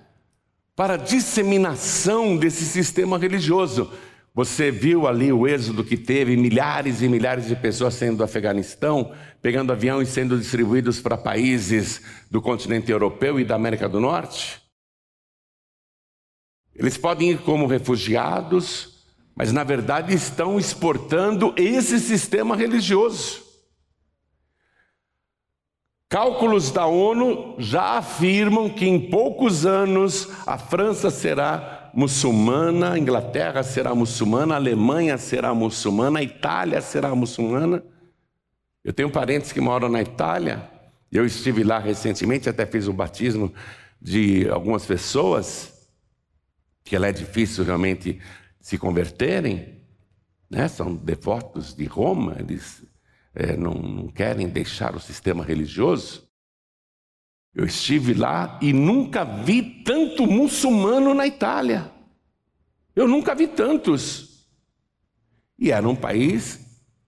para 0.75 0.97
disseminação 0.97 2.37
desse 2.37 2.65
sistema 2.65 3.17
religioso. 3.17 3.93
Você 4.35 4.73
viu 4.73 5.07
ali 5.07 5.33
o 5.33 5.47
êxodo 5.47 5.85
que 5.85 5.97
teve, 5.97 6.37
milhares 6.37 7.01
e 7.01 7.09
milhares 7.09 7.47
de 7.47 7.55
pessoas 7.55 7.95
saindo 7.95 8.17
do 8.17 8.25
Afeganistão, 8.25 9.15
pegando 9.41 9.73
avião 9.73 10.03
e 10.03 10.07
sendo 10.07 10.37
distribuídos 10.37 11.01
para 11.01 11.17
países 11.17 12.03
do 12.29 12.43
continente 12.43 12.91
europeu 12.91 13.39
e 13.39 13.45
da 13.45 13.55
América 13.55 13.89
do 13.89 14.01
Norte? 14.01 14.61
Eles 16.75 16.99
podem 16.99 17.31
ir 17.31 17.39
como 17.39 17.69
refugiados, 17.69 19.05
mas 19.37 19.53
na 19.53 19.63
verdade 19.63 20.13
estão 20.13 20.59
exportando 20.59 21.55
esse 21.57 22.01
sistema 22.01 22.57
religioso. 22.57 23.44
Cálculos 26.15 26.71
da 26.71 26.87
ONU 26.87 27.57
já 27.59 27.99
afirmam 27.99 28.71
que 28.71 28.87
em 28.87 29.11
poucos 29.11 29.67
anos 29.67 30.29
a 30.47 30.57
França 30.57 31.11
será 31.11 31.91
muçulmana, 31.93 32.93
a 32.93 32.99
Inglaterra 33.01 33.65
será 33.65 33.93
muçulmana, 33.97 34.55
a 34.55 34.57
Alemanha 34.57 35.19
será 35.19 35.53
muçulmana, 35.53 36.21
a 36.21 36.23
Itália 36.23 36.81
será 36.81 37.13
muçulmana. 37.17 37.83
Eu 38.85 38.93
tenho 38.93 39.11
parentes 39.11 39.51
que 39.51 39.61
moram 39.61 39.89
na 39.89 40.03
Itália, 40.03 40.71
eu 41.11 41.27
estive 41.27 41.65
lá 41.65 41.81
recentemente, 41.81 42.49
até 42.49 42.65
fiz 42.65 42.87
o 42.87 42.93
batismo 42.93 43.53
de 44.01 44.49
algumas 44.49 44.87
pessoas, 44.87 45.89
que 46.85 46.95
é 46.95 47.11
difícil 47.11 47.65
realmente 47.65 48.21
se 48.61 48.79
converterem. 48.79 49.83
né, 50.49 50.69
são 50.69 50.95
devotos 50.95 51.75
de 51.75 51.87
Roma, 51.87 52.37
eles 52.39 52.85
é, 53.35 53.57
não, 53.57 53.75
não 53.75 54.09
querem 54.09 54.49
deixar 54.49 54.95
o 54.95 55.01
sistema 55.01 55.45
religioso. 55.45 56.29
Eu 57.55 57.65
estive 57.65 58.15
lá 58.15 58.59
e 58.63 58.73
nunca 58.73 59.25
vi 59.25 59.83
tanto 59.85 60.27
muçulmano 60.27 61.15
na 61.15 61.27
Itália. 61.27 61.91
Eu 62.95 63.09
nunca 63.09 63.35
vi 63.35 63.47
tantos. 63.47 64.49
E 65.59 65.71
era 65.71 65.89
um 65.89 65.97
país 65.97 66.61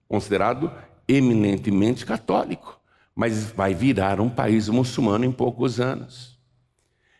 considerado 0.07 0.71
eminentemente 1.07 2.05
católico, 2.05 2.79
mas 3.15 3.51
vai 3.51 3.73
virar 3.73 4.19
um 4.19 4.29
país 4.29 4.69
muçulmano 4.69 5.25
em 5.25 5.31
poucos 5.31 5.79
anos. 5.79 6.37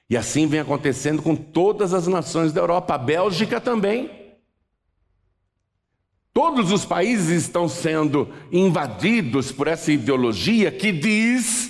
E 0.10 0.16
assim 0.16 0.48
vem 0.48 0.62
acontecendo 0.62 1.22
com 1.22 1.36
todas 1.36 1.94
as 1.94 2.08
nações 2.08 2.54
da 2.54 2.62
Europa, 2.62 2.96
a 2.96 2.98
Bélgica 2.98 3.60
também. 3.60 4.27
Todos 6.38 6.72
os 6.72 6.86
países 6.86 7.46
estão 7.46 7.68
sendo 7.68 8.30
invadidos 8.52 9.52
por 9.52 9.68
essa 9.68 9.92
ideologia 9.92 10.70
que 10.70 10.92
diz, 10.92 11.68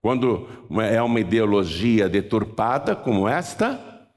quando 0.00 0.48
é 0.90 1.02
uma 1.02 1.20
ideologia 1.20 2.08
deturpada 2.08 2.96
como 2.96 3.28
esta, 3.28 4.08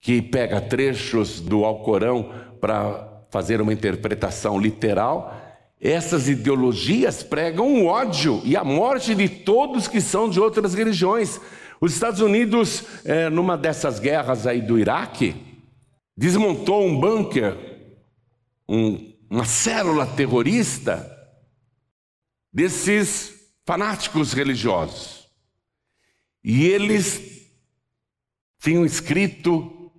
que 0.00 0.20
pega 0.20 0.60
trechos 0.60 1.40
do 1.40 1.64
Alcorão 1.64 2.32
para 2.60 3.22
fazer 3.30 3.60
uma 3.60 3.72
interpretação 3.72 4.58
literal, 4.58 5.40
essas 5.80 6.28
ideologias 6.28 7.22
pregam 7.22 7.72
o 7.72 7.86
ódio 7.86 8.42
e 8.44 8.56
a 8.56 8.64
morte 8.64 9.14
de 9.14 9.28
todos 9.28 9.86
que 9.86 10.00
são 10.00 10.28
de 10.28 10.40
outras 10.40 10.74
religiões. 10.74 11.40
Os 11.80 11.94
Estados 11.94 12.20
Unidos, 12.20 12.82
é, 13.04 13.30
numa 13.30 13.56
dessas 13.56 14.00
guerras 14.00 14.44
aí 14.44 14.60
do 14.60 14.76
Iraque, 14.76 15.36
desmontou 16.18 16.84
um 16.84 16.98
bunker 16.98 17.75
um, 18.68 19.12
uma 19.28 19.44
célula 19.44 20.06
terrorista 20.06 21.12
desses 22.52 23.34
fanáticos 23.64 24.32
religiosos. 24.32 25.28
E 26.42 26.64
eles 26.66 27.50
tinham 28.60 28.84
escrito 28.84 29.92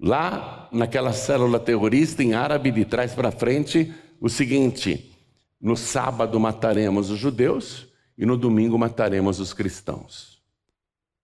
lá 0.00 0.68
naquela 0.72 1.12
célula 1.12 1.60
terrorista, 1.60 2.22
em 2.22 2.34
árabe, 2.34 2.70
de 2.70 2.84
trás 2.84 3.14
para 3.14 3.30
frente, 3.30 3.94
o 4.20 4.28
seguinte: 4.28 5.12
no 5.60 5.76
sábado 5.76 6.38
mataremos 6.40 7.10
os 7.10 7.18
judeus 7.18 7.86
e 8.16 8.24
no 8.24 8.36
domingo 8.36 8.78
mataremos 8.78 9.40
os 9.40 9.52
cristãos. 9.52 10.42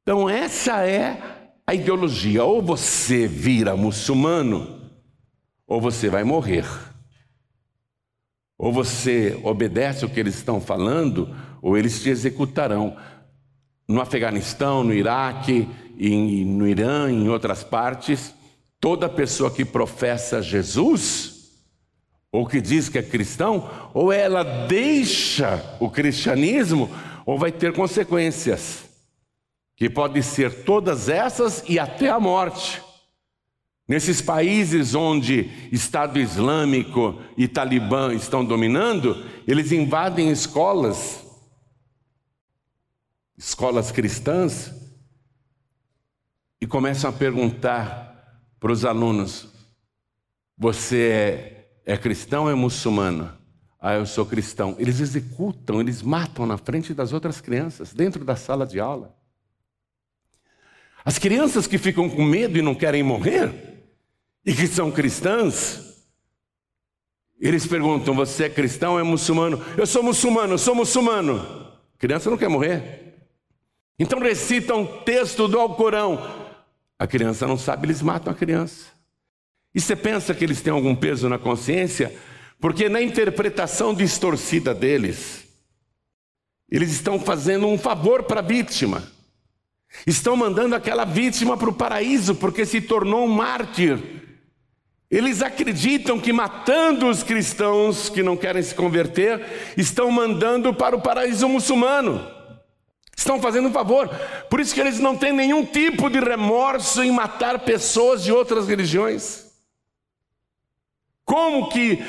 Então, 0.02 0.28
essa 0.28 0.86
é 0.86 1.52
a 1.66 1.74
ideologia. 1.74 2.44
Ou 2.44 2.60
você 2.60 3.26
vira 3.26 3.76
muçulmano 3.76 4.81
ou 5.72 5.80
você 5.80 6.10
vai 6.10 6.22
morrer. 6.22 6.66
Ou 8.58 8.70
você 8.70 9.40
obedece 9.42 10.04
o 10.04 10.08
que 10.08 10.20
eles 10.20 10.34
estão 10.34 10.60
falando, 10.60 11.34
ou 11.62 11.78
eles 11.78 12.02
te 12.02 12.10
executarão. 12.10 12.94
No 13.88 14.02
Afeganistão, 14.02 14.84
no 14.84 14.92
Iraque, 14.92 15.66
em, 15.98 16.44
no 16.44 16.68
Irã, 16.68 17.10
em 17.10 17.26
outras 17.26 17.64
partes, 17.64 18.34
toda 18.78 19.08
pessoa 19.08 19.50
que 19.50 19.64
professa 19.64 20.42
Jesus, 20.42 21.62
ou 22.30 22.46
que 22.46 22.60
diz 22.60 22.90
que 22.90 22.98
é 22.98 23.02
cristão, 23.02 23.70
ou 23.94 24.12
ela 24.12 24.42
deixa 24.42 25.76
o 25.80 25.88
cristianismo, 25.88 26.90
ou 27.24 27.38
vai 27.38 27.50
ter 27.50 27.72
consequências, 27.72 28.84
que 29.74 29.88
podem 29.88 30.20
ser 30.20 30.64
todas 30.64 31.08
essas 31.08 31.64
e 31.66 31.78
até 31.78 32.10
a 32.10 32.20
morte. 32.20 32.91
Nesses 33.86 34.22
países 34.22 34.94
onde 34.94 35.50
Estado 35.72 36.18
Islâmico 36.18 37.20
e 37.36 37.48
Talibã 37.48 38.14
estão 38.14 38.44
dominando, 38.44 39.24
eles 39.46 39.72
invadem 39.72 40.30
escolas, 40.30 41.24
escolas 43.36 43.90
cristãs, 43.90 44.72
e 46.60 46.66
começam 46.66 47.10
a 47.10 47.12
perguntar 47.12 48.40
para 48.60 48.70
os 48.70 48.84
alunos: 48.84 49.48
Você 50.56 51.66
é, 51.84 51.94
é 51.94 51.96
cristão 51.98 52.44
ou 52.44 52.50
é 52.50 52.54
muçulmano? 52.54 53.36
Ah, 53.80 53.94
eu 53.94 54.06
sou 54.06 54.24
cristão. 54.24 54.76
Eles 54.78 55.00
executam, 55.00 55.80
eles 55.80 56.02
matam 56.02 56.46
na 56.46 56.56
frente 56.56 56.94
das 56.94 57.12
outras 57.12 57.40
crianças, 57.40 57.92
dentro 57.92 58.24
da 58.24 58.36
sala 58.36 58.64
de 58.64 58.78
aula. 58.78 59.12
As 61.04 61.18
crianças 61.18 61.66
que 61.66 61.78
ficam 61.78 62.08
com 62.08 62.24
medo 62.24 62.56
e 62.56 62.62
não 62.62 62.76
querem 62.76 63.02
morrer, 63.02 63.71
e 64.44 64.52
que 64.52 64.66
são 64.66 64.90
cristãs, 64.90 65.92
eles 67.40 67.66
perguntam: 67.66 68.14
Você 68.14 68.44
é 68.44 68.50
cristão 68.50 68.94
ou 68.94 69.00
é 69.00 69.02
muçulmano? 69.02 69.62
Eu 69.76 69.86
sou 69.86 70.02
muçulmano, 70.02 70.54
eu 70.54 70.58
sou 70.58 70.74
muçulmano. 70.74 71.40
A 71.94 71.98
criança 71.98 72.30
não 72.30 72.36
quer 72.36 72.48
morrer. 72.48 73.02
Então 73.98 74.18
recitam 74.20 74.84
texto 75.04 75.46
do 75.46 75.58
Alcorão. 75.58 76.40
A 76.98 77.06
criança 77.06 77.46
não 77.46 77.56
sabe, 77.56 77.86
eles 77.86 78.00
matam 78.02 78.32
a 78.32 78.36
criança. 78.36 78.86
E 79.74 79.80
você 79.80 79.96
pensa 79.96 80.34
que 80.34 80.44
eles 80.44 80.60
têm 80.60 80.72
algum 80.72 80.94
peso 80.94 81.28
na 81.28 81.38
consciência? 81.38 82.14
Porque 82.60 82.88
na 82.88 83.02
interpretação 83.02 83.92
distorcida 83.92 84.72
deles, 84.72 85.44
eles 86.70 86.92
estão 86.92 87.18
fazendo 87.18 87.66
um 87.66 87.76
favor 87.76 88.22
para 88.22 88.40
a 88.40 88.42
vítima. 88.44 89.02
Estão 90.06 90.36
mandando 90.36 90.74
aquela 90.74 91.04
vítima 91.04 91.56
para 91.56 91.68
o 91.68 91.74
paraíso 91.74 92.34
porque 92.36 92.64
se 92.64 92.80
tornou 92.80 93.26
um 93.26 93.28
mártir. 93.28 94.21
Eles 95.12 95.42
acreditam 95.42 96.18
que 96.18 96.32
matando 96.32 97.06
os 97.06 97.22
cristãos 97.22 98.08
que 98.08 98.22
não 98.22 98.34
querem 98.34 98.62
se 98.62 98.74
converter, 98.74 99.74
estão 99.76 100.10
mandando 100.10 100.72
para 100.72 100.96
o 100.96 101.02
paraíso 101.02 101.46
muçulmano. 101.46 102.26
Estão 103.14 103.38
fazendo 103.38 103.68
um 103.68 103.72
favor. 103.72 104.08
Por 104.48 104.58
isso 104.58 104.72
que 104.72 104.80
eles 104.80 104.98
não 104.98 105.14
têm 105.14 105.30
nenhum 105.30 105.66
tipo 105.66 106.08
de 106.08 106.18
remorso 106.18 107.02
em 107.02 107.12
matar 107.12 107.58
pessoas 107.58 108.24
de 108.24 108.32
outras 108.32 108.66
religiões. 108.66 109.52
Como 111.26 111.68
que 111.68 112.02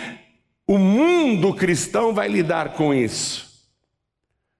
o 0.65 0.77
mundo 0.77 1.53
cristão 1.53 2.13
vai 2.13 2.29
lidar 2.29 2.71
com 2.71 2.93
isso? 2.93 3.67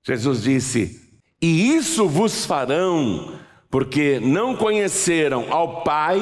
Jesus 0.06 0.44
disse: 0.44 1.10
E 1.42 1.76
isso 1.76 2.10
vos 2.10 2.46
farão, 2.46 3.40
porque 3.72 4.20
não 4.20 4.54
conheceram 4.54 5.50
ao 5.50 5.82
Pai 5.86 6.22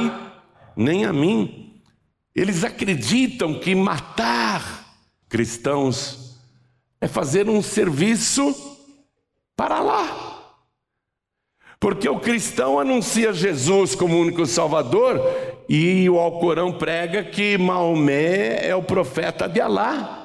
nem 0.78 1.04
a 1.04 1.12
mim. 1.12 1.71
Eles 2.36 2.64
acreditam 2.64 3.60
que 3.60 3.76
matar 3.76 4.96
cristãos 5.28 6.40
é 7.00 7.08
fazer 7.08 7.50
um 7.50 7.62
serviço 7.62 8.56
para 9.56 9.80
lá. 9.80 10.56
Porque 11.80 12.08
o 12.08 12.20
cristão 12.20 12.80
anuncia 12.80 13.34
Jesus 13.34 13.96
como 13.96 14.20
único 14.20 14.46
Salvador 14.46 15.20
e 15.68 16.08
o 16.10 16.20
Alcorão 16.20 16.72
prega 16.72 17.24
que 17.24 17.58
Maomé 17.58 18.68
é 18.68 18.76
o 18.76 18.84
profeta 18.84 19.50
de 19.50 19.60
Alá. 19.60 20.22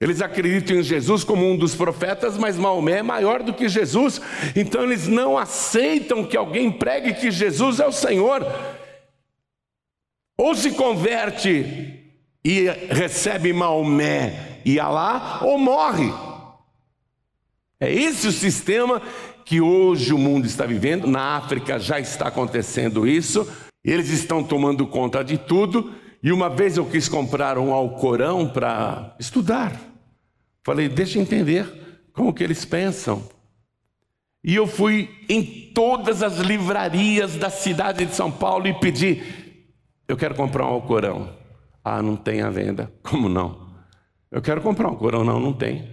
Eles 0.00 0.20
acreditam 0.20 0.76
em 0.76 0.82
Jesus 0.82 1.22
como 1.22 1.48
um 1.48 1.56
dos 1.56 1.74
profetas, 1.74 2.36
mas 2.36 2.58
Maomé 2.58 2.98
é 2.98 3.02
maior 3.02 3.42
do 3.42 3.54
que 3.54 3.68
Jesus. 3.68 4.20
Então 4.56 4.82
eles 4.82 5.06
não 5.06 5.38
aceitam 5.38 6.24
que 6.24 6.36
alguém 6.36 6.70
pregue 6.70 7.14
que 7.14 7.30
Jesus 7.30 7.78
é 7.78 7.86
o 7.86 7.92
Senhor. 7.92 8.44
Ou 10.36 10.54
se 10.54 10.72
converte 10.72 12.02
e 12.44 12.68
recebe 12.90 13.52
Maomé 13.52 14.60
e 14.64 14.80
Alá, 14.80 15.40
ou 15.42 15.58
morre. 15.58 16.12
É 17.80 17.92
esse 17.92 18.28
o 18.28 18.32
sistema 18.32 19.00
que 19.44 19.60
hoje 19.60 20.12
o 20.12 20.18
mundo 20.18 20.46
está 20.46 20.64
vivendo. 20.64 21.06
Na 21.06 21.36
África 21.36 21.78
já 21.78 22.00
está 22.00 22.28
acontecendo 22.28 23.06
isso. 23.06 23.46
Eles 23.84 24.08
estão 24.08 24.42
tomando 24.42 24.86
conta 24.86 25.22
de 25.22 25.36
tudo. 25.36 25.92
E 26.22 26.32
uma 26.32 26.48
vez 26.48 26.76
eu 26.76 26.86
quis 26.86 27.08
comprar 27.08 27.58
um 27.58 27.72
Alcorão 27.72 28.48
para 28.48 29.14
estudar. 29.20 29.78
Falei, 30.64 30.88
deixa 30.88 31.18
eu 31.18 31.22
entender 31.22 31.66
como 32.12 32.32
que 32.32 32.42
eles 32.42 32.64
pensam. 32.64 33.22
E 34.42 34.54
eu 34.54 34.66
fui 34.66 35.10
em 35.28 35.70
todas 35.74 36.22
as 36.22 36.38
livrarias 36.38 37.36
da 37.36 37.50
cidade 37.50 38.06
de 38.06 38.14
São 38.14 38.30
Paulo 38.30 38.66
e 38.66 38.74
pedi, 38.74 39.22
eu 40.06 40.16
quero 40.16 40.34
comprar 40.34 40.66
um 40.66 40.74
Alcorão. 40.74 41.30
Ah, 41.82 42.02
não 42.02 42.16
tem 42.16 42.42
à 42.42 42.50
venda. 42.50 42.92
Como 43.02 43.28
não? 43.28 43.68
Eu 44.30 44.42
quero 44.42 44.60
comprar 44.60 44.88
um 44.88 44.90
Alcorão. 44.90 45.24
Não, 45.24 45.40
não 45.40 45.52
tem. 45.52 45.88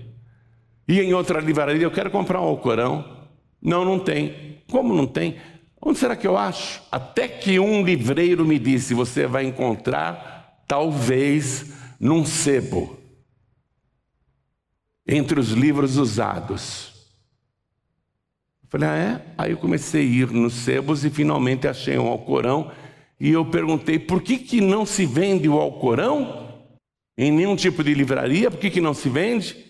E 0.88 1.00
em 1.00 1.14
outra 1.14 1.40
livraria, 1.40 1.84
eu 1.84 1.92
quero 1.92 2.12
comprar 2.12 2.42
um 2.42 2.46
Alcorão. 2.46 3.28
Não, 3.62 3.86
não 3.86 4.00
tem. 4.00 4.62
Como 4.70 4.94
não 4.94 5.06
tem? 5.06 5.38
Onde 5.82 5.98
será 5.98 6.16
que 6.16 6.28
eu 6.28 6.38
acho? 6.38 6.82
Até 6.92 7.28
que 7.28 7.60
um 7.60 7.84
livreiro 7.84 8.46
me 8.46 8.60
disse: 8.60 8.94
você 8.94 9.26
vai 9.26 9.46
encontrar, 9.46 10.64
talvez, 10.68 11.74
num 12.00 12.26
sebo, 12.26 12.98
entre 15.08 15.40
os 15.40 15.52
livros 15.52 15.98
usados. 15.98 16.92
Eu 18.64 18.70
falei, 18.70 18.90
ah, 18.90 18.96
é? 18.96 19.26
Aí 19.38 19.52
eu 19.52 19.58
comecei 19.58 20.02
a 20.02 20.06
ir 20.06 20.32
nos 20.32 20.54
sebos 20.54 21.04
e 21.04 21.10
finalmente 21.10 21.68
achei 21.68 21.98
um 21.98 22.08
Alcorão 22.08 22.72
e 23.24 23.30
eu 23.30 23.46
perguntei 23.46 24.00
por 24.00 24.24
que, 24.24 24.40
que 24.40 24.60
não 24.60 24.84
se 24.84 25.06
vende 25.06 25.48
o 25.48 25.60
Alcorão 25.60 26.66
em 27.16 27.32
nenhum 27.32 27.56
tipo 27.56 27.84
de 27.84 27.94
livraria, 27.94 28.50
por 28.50 28.60
que, 28.60 28.72
que 28.72 28.82
não 28.82 28.96
se 28.96 29.10
vende? 29.10 29.64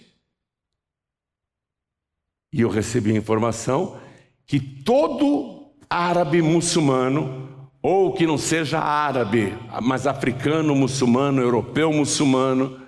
E 2.53 2.61
eu 2.61 2.69
recebi 2.69 3.11
a 3.11 3.17
informação 3.17 3.99
que 4.47 4.57
todo 4.57 5.73
árabe 5.89 6.41
muçulmano, 6.41 7.69
ou 7.81 8.13
que 8.13 8.25
não 8.25 8.37
seja 8.37 8.79
árabe, 8.79 9.53
mas 9.81 10.07
africano 10.07 10.73
muçulmano, 10.73 11.41
europeu 11.41 11.91
muçulmano, 11.91 12.79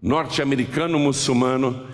norte-americano 0.00 0.96
muçulmano, 0.96 1.88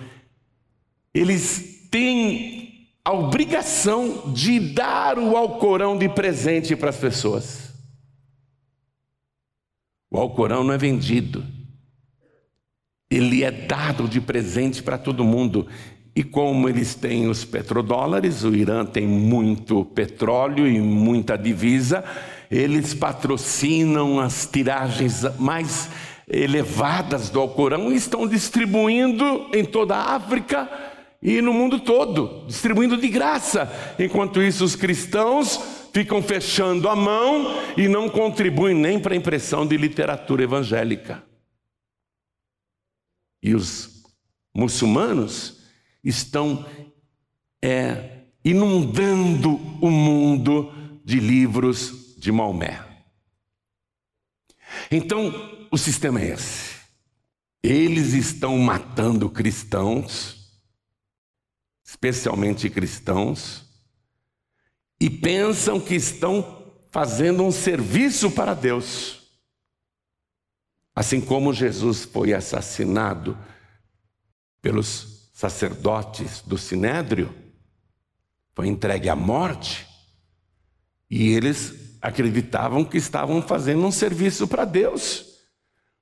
eles 1.15 1.89
têm 1.91 2.91
a 3.03 3.15
obrigação 3.15 4.31
de 4.35 4.61
dar 4.61 5.19
o 5.19 5.39
Alcorão 5.39 5.97
de 5.97 6.07
presente 6.07 6.77
para 6.77 6.91
as 6.91 6.97
pessoas. 6.99 7.68
O 10.19 10.21
Alcorão 10.21 10.65
não 10.65 10.75
é 10.75 10.77
vendido, 10.77 11.45
ele 13.09 13.45
é 13.45 13.53
dado 13.53 14.09
de 14.09 14.21
presente 14.21 14.83
para 14.83 14.99
todo 14.99 15.23
mundo. 15.23 15.69
E 16.13 16.25
como 16.25 16.69
eles 16.69 16.97
têm 16.97 17.29
os 17.29 17.45
petrodólares, 17.45 18.43
o 18.43 18.53
Irã 18.53 18.85
tem 18.85 19.07
muito 19.07 19.85
petróleo 19.85 20.67
e 20.67 20.81
muita 20.81 21.39
divisa, 21.39 22.03
eles 22.51 22.95
patrocinam 22.95 24.19
as 24.19 24.45
tiragens 24.45 25.25
mais 25.39 25.89
elevadas 26.27 27.31
do 27.31 27.39
Alcorão 27.39 27.93
e 27.93 27.95
estão 27.95 28.27
distribuindo 28.27 29.49
em 29.55 29.65
toda 29.65 29.95
a 29.95 30.17
África 30.17 30.69
e 31.23 31.41
no 31.41 31.53
mundo 31.53 31.79
todo, 31.79 32.45
distribuindo 32.49 32.97
de 32.97 33.07
graça. 33.07 33.71
Enquanto 34.01 34.43
isso, 34.43 34.65
os 34.65 34.75
cristãos 34.75 35.78
ficam 35.93 36.23
fechando 36.23 36.89
a 36.89 36.97
mão 36.97 37.47
e 37.77 37.89
não 37.89 38.09
contribuem 38.09 38.75
nem 38.75 39.01
para 39.01 39.15
a 39.15 39.17
impressão 39.17 39.67
de 39.67 39.77
literatura 39.77 40.43
evangélica. 40.43 41.25
E 43.43 43.55
os 43.55 44.03
muçulmanos 44.55 45.61
estão 46.03 46.67
é, 47.63 48.23
inundando 48.45 49.55
o 49.81 49.91
mundo 49.91 50.73
de 51.05 51.21
livros 51.21 52.17
de 52.19 52.33
Maomé. 52.33 52.85
Então, 54.91 55.33
o 55.71 55.79
sistema 55.79 56.21
é 56.21 56.31
esse. 56.31 56.79
Eles 57.63 58.13
estão 58.13 58.57
matando 58.59 59.29
cristãos, 59.29 60.51
especialmente 61.85 62.71
cristãos, 62.71 63.68
e 65.01 65.09
pensam 65.09 65.81
que 65.81 65.95
estão 65.95 66.65
fazendo 66.91 67.45
um 67.45 67.53
serviço 67.53 68.31
para 68.31 68.55
Deus. 68.55 69.23
Assim 70.95 71.21
como 71.21 71.55
Jesus 71.55 72.05
foi 72.05 72.33
assassinado 72.33 73.39
pelos 74.61 75.31
sacerdotes 75.33 76.43
do 76.43 76.59
Sinédrio, 76.59 77.33
foi 78.55 78.67
entregue 78.67 79.09
à 79.09 79.15
morte, 79.15 79.87
e 81.09 81.29
eles 81.29 81.97
acreditavam 82.03 82.85
que 82.85 82.97
estavam 82.97 83.41
fazendo 83.41 83.87
um 83.87 83.93
serviço 83.93 84.49
para 84.49 84.65
Deus. 84.65 85.25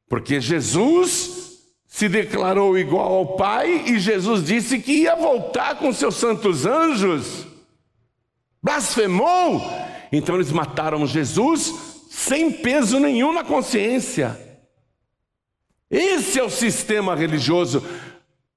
Porque 0.08 0.40
Jesus 0.40 1.46
se 1.86 2.08
declarou 2.08 2.76
igual 2.76 3.12
ao 3.12 3.36
Pai 3.36 3.88
e 3.88 3.98
Jesus 3.98 4.44
disse 4.44 4.78
que 4.78 5.02
ia 5.02 5.16
voltar 5.16 5.78
com 5.78 5.92
seus 5.92 6.16
santos 6.16 6.66
anjos. 6.66 7.45
Blasfemou! 8.66 9.62
Então 10.10 10.34
eles 10.34 10.50
mataram 10.50 11.06
Jesus 11.06 12.08
sem 12.10 12.50
peso 12.50 12.98
nenhum 12.98 13.32
na 13.32 13.44
consciência. 13.44 14.36
Esse 15.88 16.40
é 16.40 16.42
o 16.42 16.50
sistema 16.50 17.14
religioso 17.14 17.80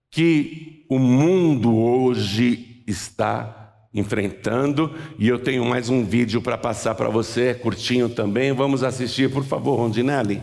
que 0.09 0.83
o 0.89 0.97
mundo 0.97 1.77
hoje 1.77 2.83
está 2.87 3.85
enfrentando. 3.93 4.95
E 5.19 5.27
eu 5.27 5.37
tenho 5.37 5.63
mais 5.63 5.89
um 5.89 6.03
vídeo 6.03 6.41
para 6.41 6.57
passar 6.57 6.95
para 6.95 7.07
você, 7.07 7.49
é 7.49 7.53
curtinho 7.53 8.09
também. 8.09 8.51
Vamos 8.51 8.81
assistir, 8.83 9.31
por 9.31 9.43
favor, 9.45 9.75
Rondinelli. 9.75 10.41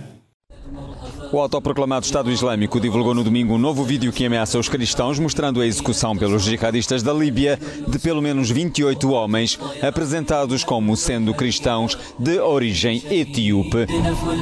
O 1.37 1.41
autoproclamado 1.43 2.07
Estado 2.07 2.33
Islâmico 2.33 2.81
divulgou 2.81 3.13
no 3.13 3.23
domingo 3.23 3.57
um 3.57 3.59
novo 3.59 3.85
vídeo 3.85 4.11
que 4.11 4.25
ameaça 4.25 4.59
os 4.59 4.71
cristãos, 4.71 5.19
mostrando 5.19 5.61
a 5.61 5.67
execução 5.67 6.17
pelos 6.17 6.45
jihadistas 6.45 7.03
da 7.03 7.13
Líbia 7.13 7.61
de 7.87 7.99
pelo 7.99 8.23
menos 8.23 8.51
28 8.51 9.11
homens, 9.11 9.59
apresentados 9.83 10.65
como 10.65 10.97
sendo 10.97 11.35
cristãos 11.35 11.99
de 12.19 12.39
origem 12.39 13.03
etíope. 13.11 13.87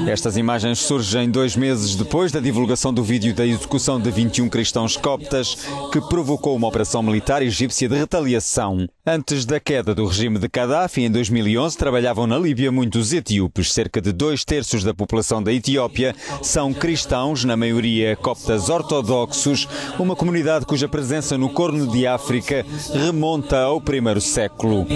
Estas 0.06 0.36
imagens 0.36 0.78
surgem 0.78 1.28
dois 1.28 1.56
meses 1.56 1.96
depois 1.96 2.30
da 2.30 2.38
divulgação 2.38 2.94
do 2.94 3.02
vídeo 3.02 3.34
da 3.34 3.44
execução 3.44 4.00
de 4.00 4.12
21 4.12 4.48
cristãos 4.48 4.96
coptas, 4.96 5.66
que 5.90 6.00
provocou 6.00 6.54
uma 6.54 6.68
operação 6.68 7.02
militar 7.02 7.42
egípcia 7.42 7.88
de 7.88 7.96
retaliação. 7.96 8.86
Antes 9.04 9.44
da 9.44 9.58
queda 9.58 9.96
do 9.96 10.06
regime 10.06 10.38
de 10.38 10.46
Gaddafi, 10.46 11.02
em 11.02 11.10
2011, 11.10 11.76
trabalhavam 11.76 12.26
na 12.26 12.38
Líbia 12.38 12.70
muitos 12.70 13.12
etíopes. 13.12 13.72
Cerca 13.72 14.00
de 14.00 14.12
dois 14.12 14.44
terços 14.44 14.84
da 14.84 14.94
população 14.94 15.42
da 15.42 15.52
Etiópia 15.52 16.14
são 16.40 16.72
cristãos, 16.84 17.44
na 17.46 17.56
maioria 17.56 18.14
coptas 18.14 18.68
ortodoxos, 18.68 19.66
uma 19.98 20.14
comunidade 20.14 20.66
cuja 20.66 20.86
presença 20.86 21.38
no 21.38 21.48
Corno 21.48 21.86
de 21.86 22.06
África 22.06 22.62
remonta 22.92 23.58
ao 23.60 23.80
primeiro 23.80 24.20
século. 24.20 24.86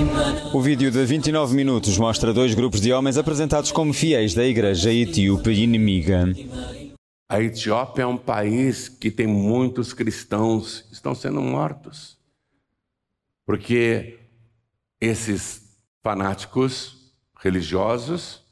O 0.53 0.61
vídeo 0.61 0.91
de 0.91 1.03
29 1.07 1.57
minutos 1.57 1.97
mostra 1.97 2.31
dois 2.31 2.53
grupos 2.53 2.83
de 2.83 2.93
homens 2.93 3.17
apresentados 3.17 3.73
como 3.73 3.95
fiéis 3.95 4.35
da 4.35 4.45
igreja 4.45 4.93
etíope 4.93 5.51
inimiga. 5.51 6.31
A 7.27 7.41
Etiópia 7.41 8.03
é 8.03 8.07
um 8.07 8.19
país 8.19 8.91
que 8.91 9.11
tem 9.11 9.27
muitos 9.27 9.95
cristãos 9.95 10.83
que 10.83 10.93
estão 10.93 11.15
sendo 11.15 11.41
mortos. 11.41 12.19
Porque 13.47 14.19
esses 15.01 15.63
fanáticos 16.03 17.15
religiosos 17.41 18.43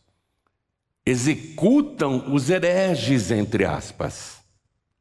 executam 1.07 2.35
os 2.35 2.51
hereges, 2.51 3.31
entre 3.31 3.65
aspas. 3.65 4.39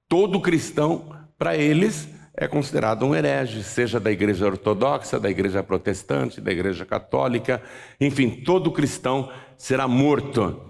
Todo 0.08 0.40
cristão, 0.40 1.10
para 1.38 1.58
eles, 1.58 2.08
é 2.38 2.48
considerado 2.48 3.04
um 3.06 3.16
herege, 3.16 3.64
seja 3.64 4.00
da 4.00 4.12
igreja 4.12 4.46
ortodoxa, 4.46 5.20
da 5.20 5.30
igreja 5.30 5.64
protestante, 5.64 6.40
da 6.40 6.52
igreja 6.52 6.86
católica, 6.86 7.62
enfim, 8.00 8.30
todo 8.30 8.72
cristão 8.72 9.32
será 9.58 9.88
morto. 9.88 10.62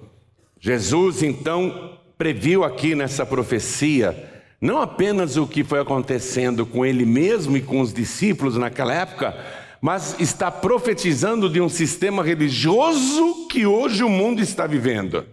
Jesus, 0.60 1.22
então, 1.22 2.00
previu 2.18 2.64
aqui 2.64 2.96
nessa 2.96 3.26
profecia 3.26 4.32
não 4.62 4.82
apenas 4.82 5.38
o 5.38 5.46
que 5.46 5.64
foi 5.64 5.80
acontecendo 5.80 6.66
com 6.66 6.86
ele 6.86 7.06
mesmo 7.06 7.58
e 7.58 7.62
com 7.62 7.82
os 7.82 7.94
discípulos 7.94 8.56
naquela 8.56 8.94
época, 8.94 9.36
mas 9.86 10.20
está 10.20 10.50
profetizando 10.50 11.48
de 11.48 11.62
um 11.62 11.70
sistema 11.70 12.24
religioso 12.24 13.48
que 13.48 13.68
hoje 13.68 14.04
o 14.04 14.10
mundo 14.10 14.42
está 14.42 14.66
vivendo. 14.66 15.24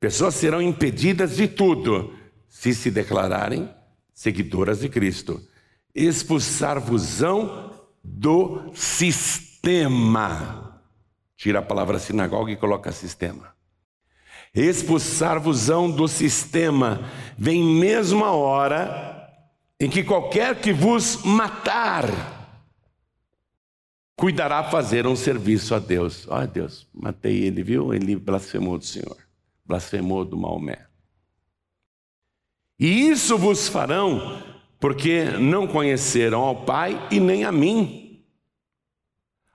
Pessoas 0.00 0.34
serão 0.34 0.60
impedidas 0.60 1.36
de 1.36 1.46
tudo 1.46 2.12
se 2.48 2.74
se 2.74 2.90
declararem 2.90 3.72
seguidoras 4.12 4.80
de 4.80 4.88
Cristo. 4.88 5.40
Expulsar-vos-ão 5.94 7.70
do 8.02 8.72
sistema. 8.74 10.82
Tira 11.36 11.60
a 11.60 11.62
palavra 11.62 12.00
sinagoga 12.00 12.50
e 12.50 12.56
coloca 12.56 12.90
sistema. 12.90 13.54
Expulsar-vos-ão 14.52 15.92
do 15.92 16.08
sistema. 16.08 17.08
Vem 17.38 17.62
mesmo 17.62 18.24
a 18.24 18.32
hora 18.32 19.32
em 19.78 19.88
que 19.88 20.02
qualquer 20.02 20.60
que 20.60 20.72
vos 20.72 21.22
matar 21.22 22.33
cuidará 24.16 24.64
fazer 24.64 25.06
um 25.06 25.16
serviço 25.16 25.74
a 25.74 25.78
Deus. 25.78 26.26
Oh, 26.28 26.46
Deus, 26.46 26.86
matei 26.92 27.44
ele, 27.44 27.62
viu? 27.62 27.92
Ele 27.92 28.16
blasfemou 28.16 28.78
do 28.78 28.84
Senhor, 28.84 29.16
blasfemou 29.64 30.24
do 30.24 30.36
Maomé. 30.36 30.86
E 32.78 33.08
isso 33.08 33.38
vos 33.38 33.68
farão, 33.68 34.42
porque 34.80 35.24
não 35.38 35.66
conheceram 35.66 36.40
ao 36.40 36.64
Pai 36.64 37.08
e 37.10 37.20
nem 37.20 37.44
a 37.44 37.52
mim. 37.52 38.24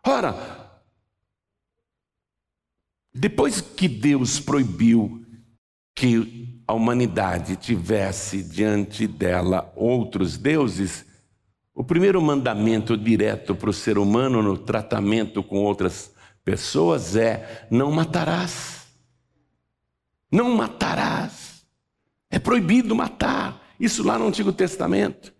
Ora, 0.05 0.81
depois 3.13 3.59
que 3.59 3.87
Deus 3.87 4.39
proibiu 4.39 5.25
que 5.93 6.61
a 6.65 6.73
humanidade 6.73 7.55
tivesse 7.55 8.41
diante 8.43 9.05
dela 9.05 9.73
outros 9.75 10.37
deuses, 10.37 11.05
o 11.79 11.83
primeiro 11.85 12.21
mandamento 12.21 12.97
direto 12.97 13.55
para 13.55 13.69
o 13.69 13.73
ser 13.73 13.97
humano 13.97 14.43
no 14.43 14.57
tratamento 14.57 15.41
com 15.41 15.63
outras 15.63 16.13
pessoas 16.43 17.15
é: 17.15 17.65
não 17.71 17.89
matarás. 17.89 18.85
Não 20.29 20.53
matarás. 20.57 21.65
É 22.29 22.37
proibido 22.37 22.93
matar. 22.93 23.65
Isso 23.79 24.03
lá 24.03 24.19
no 24.19 24.27
Antigo 24.27 24.51
Testamento. 24.51 25.33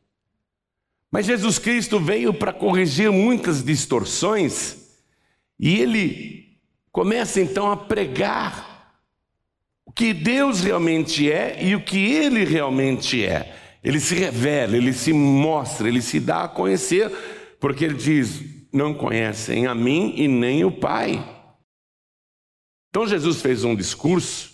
Mas 1.12 1.26
Jesus 1.26 1.60
Cristo 1.60 2.00
veio 2.00 2.34
para 2.34 2.54
corrigir 2.54 3.12
muitas 3.12 3.62
distorções 3.62 4.78
e 5.60 5.78
ele 5.78 6.58
começa 6.90 7.42
então 7.42 7.70
a 7.70 7.76
pregar 7.76 8.96
o 9.86 9.92
que 9.92 10.14
Deus 10.14 10.62
realmente 10.62 11.30
é 11.30 11.62
e 11.62 11.76
o 11.76 11.84
que 11.84 12.00
ele 12.00 12.46
realmente 12.46 13.26
é. 13.26 13.69
Ele 13.84 14.00
se 14.00 14.16
revela, 14.16 14.76
ele 14.76 14.94
se 14.94 15.14
mostra, 15.14 15.88
ele 15.88 16.02
se 16.02 16.20
dá 16.20 16.44
a 16.44 16.50
conhecer, 16.50 17.12
porque 17.60 17.86
ele 17.86 17.96
diz: 17.96 18.44
Não 18.74 18.94
conhecem 18.94 19.68
a 19.68 19.74
mim 19.74 20.14
e 20.18 20.28
nem 20.28 20.66
o 20.66 20.72
Pai. 20.72 21.24
Então 22.90 23.08
Jesus 23.08 23.42
fez 23.42 23.64
um 23.64 23.76
discurso 23.76 24.52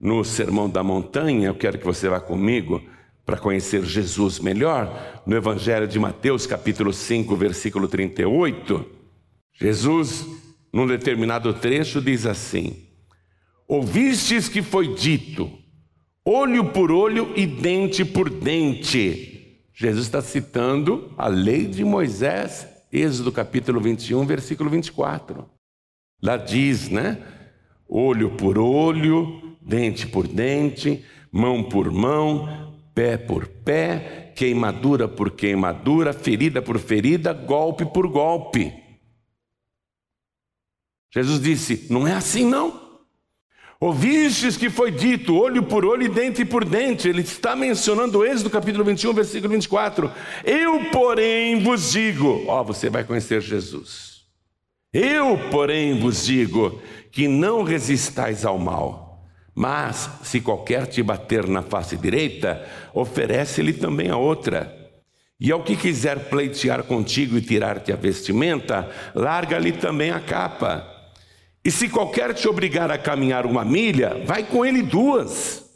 no 0.00 0.24
Sermão 0.24 0.68
da 0.68 0.82
Montanha, 0.82 1.48
eu 1.48 1.54
quero 1.54 1.78
que 1.78 1.84
você 1.84 2.08
vá 2.08 2.20
comigo 2.20 2.82
para 3.24 3.36
conhecer 3.36 3.84
Jesus 3.84 4.38
melhor, 4.38 5.22
no 5.26 5.36
Evangelho 5.36 5.86
de 5.86 5.98
Mateus, 5.98 6.46
capítulo 6.46 6.92
5, 6.92 7.36
versículo 7.36 7.86
38, 7.86 8.84
Jesus, 9.52 10.24
num 10.72 10.86
determinado 10.86 11.52
trecho, 11.52 12.00
diz 12.00 12.24
assim: 12.24 12.88
Ouvistes 13.66 14.48
que 14.48 14.62
foi 14.62 14.94
dito, 14.94 15.50
olho 16.30 16.70
por 16.72 16.92
olho 16.92 17.32
e 17.34 17.46
dente 17.46 18.04
por 18.04 18.28
dente. 18.28 19.64
Jesus 19.72 20.04
está 20.04 20.20
citando 20.20 21.10
a 21.16 21.26
lei 21.26 21.64
de 21.66 21.82
Moisés, 21.82 22.68
Êxodo 22.92 23.32
capítulo 23.32 23.80
21, 23.80 24.26
versículo 24.26 24.68
24. 24.68 25.48
Lá 26.22 26.36
diz, 26.36 26.90
né? 26.90 27.22
Olho 27.88 28.32
por 28.32 28.58
olho, 28.58 29.56
dente 29.62 30.06
por 30.06 30.28
dente, 30.28 31.02
mão 31.32 31.62
por 31.62 31.90
mão, 31.90 32.74
pé 32.94 33.16
por 33.16 33.46
pé, 33.46 34.32
queimadura 34.36 35.08
por 35.08 35.30
queimadura, 35.30 36.12
ferida 36.12 36.60
por 36.60 36.78
ferida, 36.78 37.32
golpe 37.32 37.86
por 37.86 38.06
golpe. 38.06 38.74
Jesus 41.10 41.40
disse: 41.40 41.86
Não 41.90 42.06
é 42.06 42.12
assim 42.12 42.44
não. 42.44 42.77
Ouvistes 43.80 44.56
que 44.56 44.68
foi 44.68 44.90
dito, 44.90 45.36
olho 45.36 45.62
por 45.62 45.84
olho 45.84 46.02
e 46.02 46.08
dente 46.08 46.44
por 46.44 46.64
dente. 46.64 47.08
Ele 47.08 47.22
está 47.22 47.54
mencionando 47.54 48.18
o 48.18 48.24
Êxodo 48.24 48.50
capítulo 48.50 48.84
21, 48.84 49.12
versículo 49.12 49.52
24. 49.52 50.10
Eu, 50.44 50.90
porém, 50.90 51.62
vos 51.62 51.92
digo: 51.92 52.44
Ó, 52.48 52.60
oh, 52.60 52.64
você 52.64 52.90
vai 52.90 53.04
conhecer 53.04 53.40
Jesus. 53.40 54.22
Eu, 54.92 55.38
porém, 55.50 55.98
vos 55.98 56.26
digo 56.26 56.82
que 57.12 57.28
não 57.28 57.62
resistais 57.62 58.44
ao 58.44 58.58
mal 58.58 59.08
mas, 59.60 60.08
se 60.22 60.40
qualquer 60.40 60.86
te 60.86 61.02
bater 61.02 61.48
na 61.48 61.62
face 61.62 61.96
direita, 61.96 62.64
oferece-lhe 62.94 63.72
também 63.72 64.08
a 64.08 64.16
outra. 64.16 64.72
E 65.40 65.50
ao 65.50 65.64
que 65.64 65.74
quiser 65.74 66.28
pleitear 66.28 66.84
contigo 66.84 67.36
e 67.36 67.40
tirar-te 67.40 67.92
a 67.92 67.96
vestimenta, 67.96 68.88
larga-lhe 69.16 69.72
também 69.72 70.12
a 70.12 70.20
capa. 70.20 70.86
E 71.68 71.70
se 71.70 71.86
qualquer 71.86 72.32
te 72.32 72.48
obrigar 72.48 72.90
a 72.90 72.96
caminhar 72.96 73.44
uma 73.44 73.62
milha, 73.62 74.22
vai 74.24 74.42
com 74.42 74.64
ele 74.64 74.80
duas. 74.80 75.66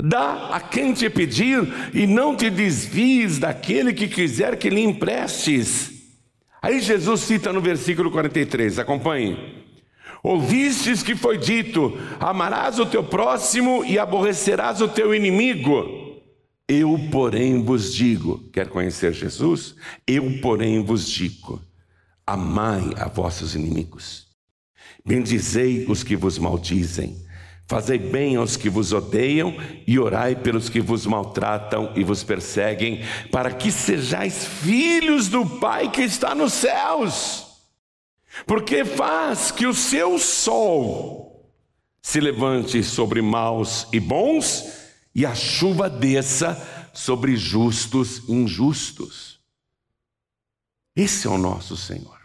Dá 0.00 0.50
a 0.52 0.60
quem 0.60 0.94
te 0.94 1.10
pedir 1.10 1.66
e 1.92 2.06
não 2.06 2.36
te 2.36 2.48
desvies 2.48 3.40
daquele 3.40 3.92
que 3.92 4.06
quiser 4.06 4.56
que 4.56 4.70
lhe 4.70 4.80
emprestes. 4.80 5.90
Aí 6.62 6.78
Jesus 6.78 7.22
cita 7.22 7.52
no 7.52 7.60
versículo 7.60 8.08
43, 8.08 8.78
acompanhe. 8.78 9.64
Ouvistes 10.22 11.02
que 11.02 11.16
foi 11.16 11.38
dito: 11.38 11.98
amarás 12.20 12.78
o 12.78 12.86
teu 12.86 13.02
próximo 13.02 13.84
e 13.84 13.98
aborrecerás 13.98 14.80
o 14.80 14.86
teu 14.86 15.12
inimigo. 15.12 16.22
Eu, 16.68 16.96
porém, 17.10 17.64
vos 17.64 17.92
digo: 17.92 18.48
quer 18.52 18.68
conhecer 18.68 19.12
Jesus? 19.12 19.74
Eu, 20.06 20.38
porém, 20.40 20.84
vos 20.84 21.10
digo: 21.10 21.60
amai 22.24 22.92
a 22.96 23.08
vossos 23.08 23.56
inimigos, 23.56 24.31
bendizei 25.04 25.86
os 25.88 26.02
que 26.02 26.16
vos 26.16 26.38
maldizem, 26.38 27.16
fazei 27.66 27.98
bem 27.98 28.36
aos 28.36 28.56
que 28.56 28.68
vos 28.68 28.92
odeiam 28.92 29.54
e 29.86 29.98
orai 29.98 30.36
pelos 30.36 30.68
que 30.68 30.80
vos 30.80 31.06
maltratam 31.06 31.92
e 31.96 32.04
vos 32.04 32.22
perseguem, 32.22 33.02
para 33.30 33.52
que 33.52 33.70
sejais 33.70 34.46
filhos 34.46 35.28
do 35.28 35.44
Pai 35.46 35.90
que 35.90 36.02
está 36.02 36.34
nos 36.34 36.52
céus 36.52 37.52
porque 38.46 38.84
faz 38.84 39.50
que 39.50 39.66
o 39.66 39.74
seu 39.74 40.18
sol 40.18 41.52
se 42.00 42.20
levante 42.20 42.82
sobre 42.82 43.22
maus 43.22 43.86
e 43.92 44.00
bons, 44.00 44.80
e 45.14 45.24
a 45.26 45.34
chuva 45.34 45.88
desça 45.88 46.90
sobre 46.92 47.36
justos 47.36 48.28
e 48.28 48.32
injustos. 48.32 49.38
Esse 50.96 51.26
é 51.26 51.30
o 51.30 51.38
nosso 51.38 51.76
Senhor. 51.76 52.21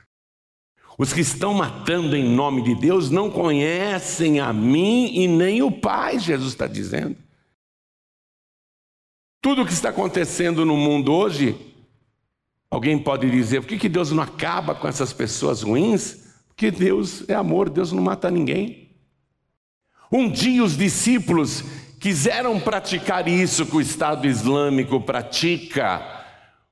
Os 0.97 1.13
que 1.13 1.21
estão 1.21 1.53
matando 1.53 2.15
em 2.15 2.27
nome 2.27 2.63
de 2.63 2.73
Deus 2.75 3.10
não 3.10 3.29
conhecem 3.29 4.39
a 4.39 4.51
mim 4.51 5.12
e 5.13 5.27
nem 5.27 5.62
o 5.62 5.71
Pai, 5.71 6.17
Jesus 6.19 6.53
está 6.53 6.65
dizendo. 6.65 7.15
Tudo 9.41 9.62
o 9.62 9.65
que 9.65 9.73
está 9.73 9.89
acontecendo 9.89 10.65
no 10.65 10.75
mundo 10.75 11.13
hoje 11.13 11.67
Alguém 12.69 12.99
pode 12.99 13.29
dizer, 13.31 13.62
por 13.62 13.67
que, 13.67 13.77
que 13.77 13.89
Deus 13.89 14.12
não 14.12 14.21
acaba 14.21 14.75
com 14.75 14.88
essas 14.88 15.13
pessoas 15.13 15.62
ruins? 15.62 16.25
Porque 16.49 16.69
Deus 16.69 17.27
é 17.29 17.33
amor, 17.33 17.69
Deus 17.69 17.91
não 17.91 18.03
mata 18.03 18.29
ninguém. 18.29 18.89
Um 20.12 20.29
dia 20.29 20.63
os 20.63 20.75
discípulos 20.75 21.63
quiseram 21.99 22.60
praticar 22.60 23.27
isso 23.27 23.65
que 23.65 23.77
o 23.77 23.81
Estado 23.81 24.27
Islâmico 24.27 24.99
pratica. 24.99 26.16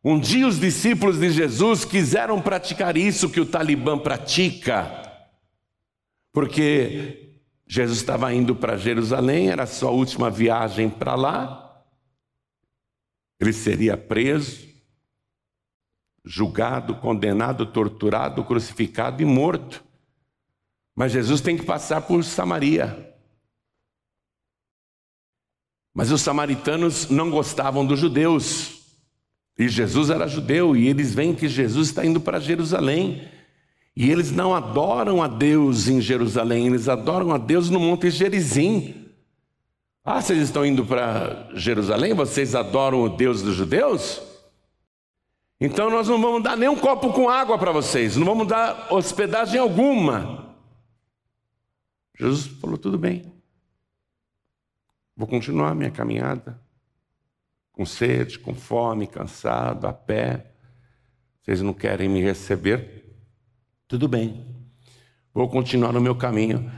Um 0.07 0.19
dia 0.19 0.47
os 0.47 0.59
discípulos 0.59 1.17
de 1.17 1.31
Jesus 1.31 1.83
quiseram 1.83 2.39
praticar 2.39 2.95
isso 2.95 3.27
que 3.27 3.39
o 3.39 3.45
Talibã 3.45 3.97
pratica. 3.97 5.01
Porque 6.31 7.39
Jesus 7.65 7.97
estava 8.01 8.31
indo 8.31 8.55
para 8.55 8.77
Jerusalém, 8.77 9.49
era 9.49 9.63
a 9.63 9.67
sua 9.67 9.89
última 9.89 10.29
viagem 10.29 10.91
para 10.91 11.15
lá. 11.15 11.83
Ele 13.39 13.51
seria 13.51 13.97
preso, 13.97 14.67
julgado, 16.23 16.97
condenado, 16.97 17.65
torturado, 17.65 18.43
crucificado 18.43 19.23
e 19.23 19.25
morto. 19.25 19.83
Mas 20.95 21.13
Jesus 21.13 21.41
tem 21.41 21.57
que 21.57 21.65
passar 21.65 22.01
por 22.01 22.23
Samaria. 22.23 23.11
Mas 25.91 26.11
os 26.11 26.21
samaritanos 26.21 27.09
não 27.09 27.31
gostavam 27.31 27.83
dos 27.83 27.99
judeus. 27.99 28.74
E 29.57 29.69
Jesus 29.69 30.09
era 30.09 30.27
judeu, 30.27 30.75
e 30.75 30.87
eles 30.87 31.13
veem 31.13 31.33
que 31.33 31.47
Jesus 31.47 31.89
está 31.89 32.05
indo 32.05 32.19
para 32.19 32.39
Jerusalém. 32.39 33.27
E 33.95 34.11
eles 34.11 34.31
não 34.31 34.53
adoram 34.53 35.23
a 35.23 35.27
Deus 35.27 35.87
em 35.87 36.01
Jerusalém, 36.01 36.67
eles 36.67 36.89
adoram 36.89 37.31
a 37.31 37.37
Deus 37.37 37.69
no 37.69 37.79
Monte 37.79 38.09
Gerizim. 38.09 39.05
Ah, 40.03 40.21
vocês 40.21 40.39
estão 40.39 40.65
indo 40.65 40.85
para 40.85 41.49
Jerusalém? 41.55 42.13
Vocês 42.13 42.53
adoram 42.53 43.01
o 43.01 43.09
Deus 43.09 43.41
dos 43.41 43.55
judeus? 43.55 44.21
Então 45.59 45.89
nós 45.89 46.07
não 46.07 46.21
vamos 46.21 46.43
dar 46.43 46.57
nem 46.57 46.67
um 46.67 46.75
copo 46.75 47.13
com 47.13 47.29
água 47.29 47.57
para 47.57 47.71
vocês, 47.71 48.17
não 48.17 48.25
vamos 48.25 48.47
dar 48.47 48.91
hospedagem 48.91 49.59
alguma. 49.59 50.53
Jesus 52.19 52.47
falou: 52.59 52.77
tudo 52.77 52.97
bem, 52.97 53.23
vou 55.15 55.27
continuar 55.27 55.73
minha 55.73 55.91
caminhada, 55.91 56.61
com 57.75 57.85
sede, 57.85 58.39
com 58.39 58.55
fome, 58.55 59.05
cansado, 59.05 59.85
a 59.85 59.93
pé. 59.93 60.53
Vocês 61.43 61.61
não 61.61 61.73
querem 61.73 62.07
me 62.07 62.21
receber? 62.21 63.03
Tudo 63.87 64.07
bem, 64.07 64.43
vou 65.33 65.47
continuar 65.49 65.91
no 65.91 66.01
meu 66.01 66.15
caminho. 66.15 66.71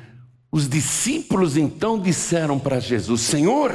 Os 0.51 0.67
discípulos 0.67 1.55
então 1.55 1.99
disseram 1.99 2.59
para 2.59 2.79
Jesus: 2.79 3.21
Senhor, 3.21 3.71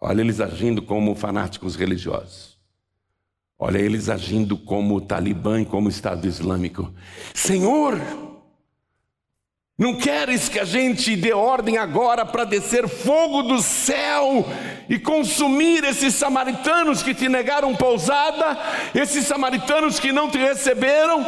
olha 0.00 0.20
eles 0.20 0.40
agindo 0.40 0.82
como 0.82 1.14
fanáticos 1.14 1.74
religiosos. 1.74 2.58
Olha 3.58 3.78
eles 3.78 4.08
agindo 4.08 4.56
como 4.56 4.96
o 4.96 5.00
Talibã 5.00 5.60
e 5.60 5.66
como 5.66 5.86
o 5.86 5.90
Estado 5.90 6.26
Islâmico. 6.26 6.92
Senhor, 7.34 7.98
não 9.80 9.94
queres 9.94 10.46
que 10.46 10.58
a 10.58 10.64
gente 10.66 11.16
dê 11.16 11.32
ordem 11.32 11.78
agora 11.78 12.26
para 12.26 12.44
descer 12.44 12.86
fogo 12.86 13.40
do 13.40 13.62
céu 13.62 14.46
e 14.90 14.98
consumir 14.98 15.82
esses 15.84 16.14
samaritanos 16.14 17.02
que 17.02 17.14
te 17.14 17.30
negaram 17.30 17.74
pousada, 17.74 18.58
esses 18.94 19.24
samaritanos 19.24 19.98
que 19.98 20.12
não 20.12 20.30
te 20.30 20.36
receberam? 20.36 21.24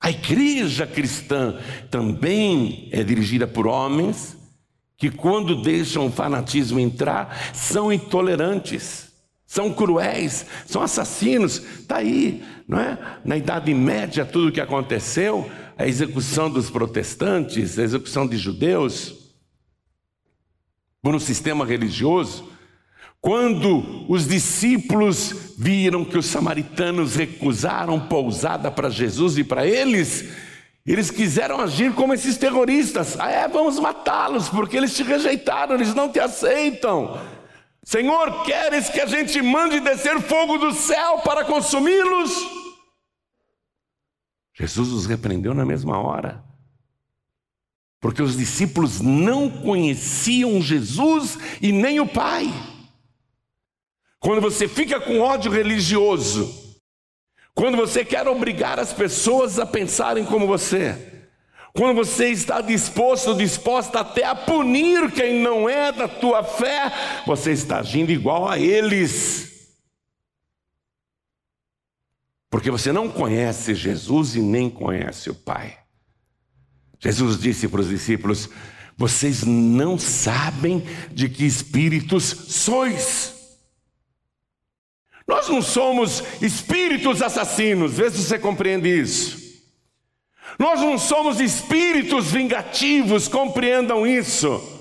A 0.00 0.08
igreja 0.08 0.86
cristã 0.86 1.60
também 1.90 2.88
é 2.90 3.04
dirigida 3.04 3.46
por 3.46 3.66
homens 3.66 4.38
que, 4.96 5.10
quando 5.10 5.60
deixam 5.60 6.06
o 6.06 6.10
fanatismo 6.10 6.80
entrar, 6.80 7.52
são 7.52 7.92
intolerantes 7.92 9.12
são 9.54 9.72
cruéis, 9.72 10.46
são 10.66 10.82
assassinos. 10.82 11.58
Está 11.58 11.98
aí, 11.98 12.42
não 12.66 12.80
é? 12.80 12.98
Na 13.24 13.36
Idade 13.36 13.72
Média, 13.74 14.24
tudo 14.24 14.48
o 14.48 14.52
que 14.52 14.60
aconteceu, 14.60 15.50
a 15.76 15.86
execução 15.86 16.50
dos 16.50 16.70
protestantes, 16.70 17.78
a 17.78 17.82
execução 17.82 18.26
de 18.26 18.36
judeus, 18.36 19.24
por 21.02 21.14
um 21.14 21.18
sistema 21.18 21.66
religioso. 21.66 22.48
Quando 23.20 24.04
os 24.08 24.26
discípulos 24.26 25.54
viram 25.58 26.04
que 26.04 26.16
os 26.16 26.26
samaritanos 26.26 27.14
recusaram 27.14 28.00
pousada 28.00 28.70
para 28.70 28.90
Jesus 28.90 29.38
e 29.38 29.44
para 29.44 29.66
eles, 29.66 30.30
eles 30.86 31.10
quiseram 31.10 31.60
agir 31.60 31.92
como 31.94 32.12
esses 32.12 32.36
terroristas. 32.36 33.18
Ah, 33.18 33.30
é, 33.30 33.48
vamos 33.48 33.78
matá-los, 33.78 34.48
porque 34.48 34.76
eles 34.76 34.94
te 34.94 35.02
rejeitaram, 35.02 35.74
eles 35.74 35.94
não 35.94 36.10
te 36.10 36.20
aceitam. 36.20 37.18
Senhor, 37.84 38.44
queres 38.44 38.88
que 38.88 39.00
a 39.00 39.06
gente 39.06 39.42
mande 39.42 39.78
descer 39.78 40.20
fogo 40.22 40.56
do 40.56 40.72
céu 40.72 41.18
para 41.18 41.44
consumi-los? 41.44 42.32
Jesus 44.54 44.88
os 44.88 45.06
repreendeu 45.06 45.52
na 45.52 45.66
mesma 45.66 45.98
hora. 45.98 46.42
Porque 48.00 48.22
os 48.22 48.36
discípulos 48.36 49.00
não 49.00 49.50
conheciam 49.50 50.62
Jesus 50.62 51.38
e 51.60 51.72
nem 51.72 52.00
o 52.00 52.06
Pai. 52.06 52.46
Quando 54.18 54.40
você 54.40 54.66
fica 54.66 54.98
com 54.98 55.20
ódio 55.20 55.52
religioso, 55.52 56.78
quando 57.54 57.76
você 57.76 58.04
quer 58.04 58.26
obrigar 58.26 58.80
as 58.80 58.92
pessoas 58.92 59.58
a 59.58 59.66
pensarem 59.66 60.24
como 60.24 60.46
você, 60.46 61.13
quando 61.76 61.96
você 61.96 62.28
está 62.28 62.60
disposto, 62.60 63.34
disposta 63.34 63.98
até 63.98 64.24
a 64.24 64.32
punir 64.32 65.10
quem 65.10 65.40
não 65.42 65.68
é 65.68 65.90
da 65.90 66.06
tua 66.06 66.44
fé, 66.44 66.92
você 67.26 67.50
está 67.50 67.80
agindo 67.80 68.12
igual 68.12 68.48
a 68.48 68.56
eles. 68.56 69.72
Porque 72.48 72.70
você 72.70 72.92
não 72.92 73.08
conhece 73.08 73.74
Jesus 73.74 74.36
e 74.36 74.40
nem 74.40 74.70
conhece 74.70 75.28
o 75.30 75.34
Pai. 75.34 75.76
Jesus 77.00 77.40
disse 77.40 77.66
para 77.66 77.80
os 77.80 77.88
discípulos: 77.88 78.48
Vocês 78.96 79.42
não 79.42 79.98
sabem 79.98 80.80
de 81.10 81.28
que 81.28 81.44
espíritos 81.44 82.22
sois. 82.22 83.34
Nós 85.26 85.48
não 85.48 85.60
somos 85.60 86.22
espíritos 86.40 87.20
assassinos, 87.20 87.94
vê 87.94 88.08
se 88.12 88.22
você 88.22 88.38
compreende 88.38 88.88
isso. 88.88 89.43
Nós 90.58 90.80
não 90.80 90.98
somos 90.98 91.40
espíritos 91.40 92.30
vingativos, 92.30 93.28
compreendam 93.28 94.06
isso. 94.06 94.73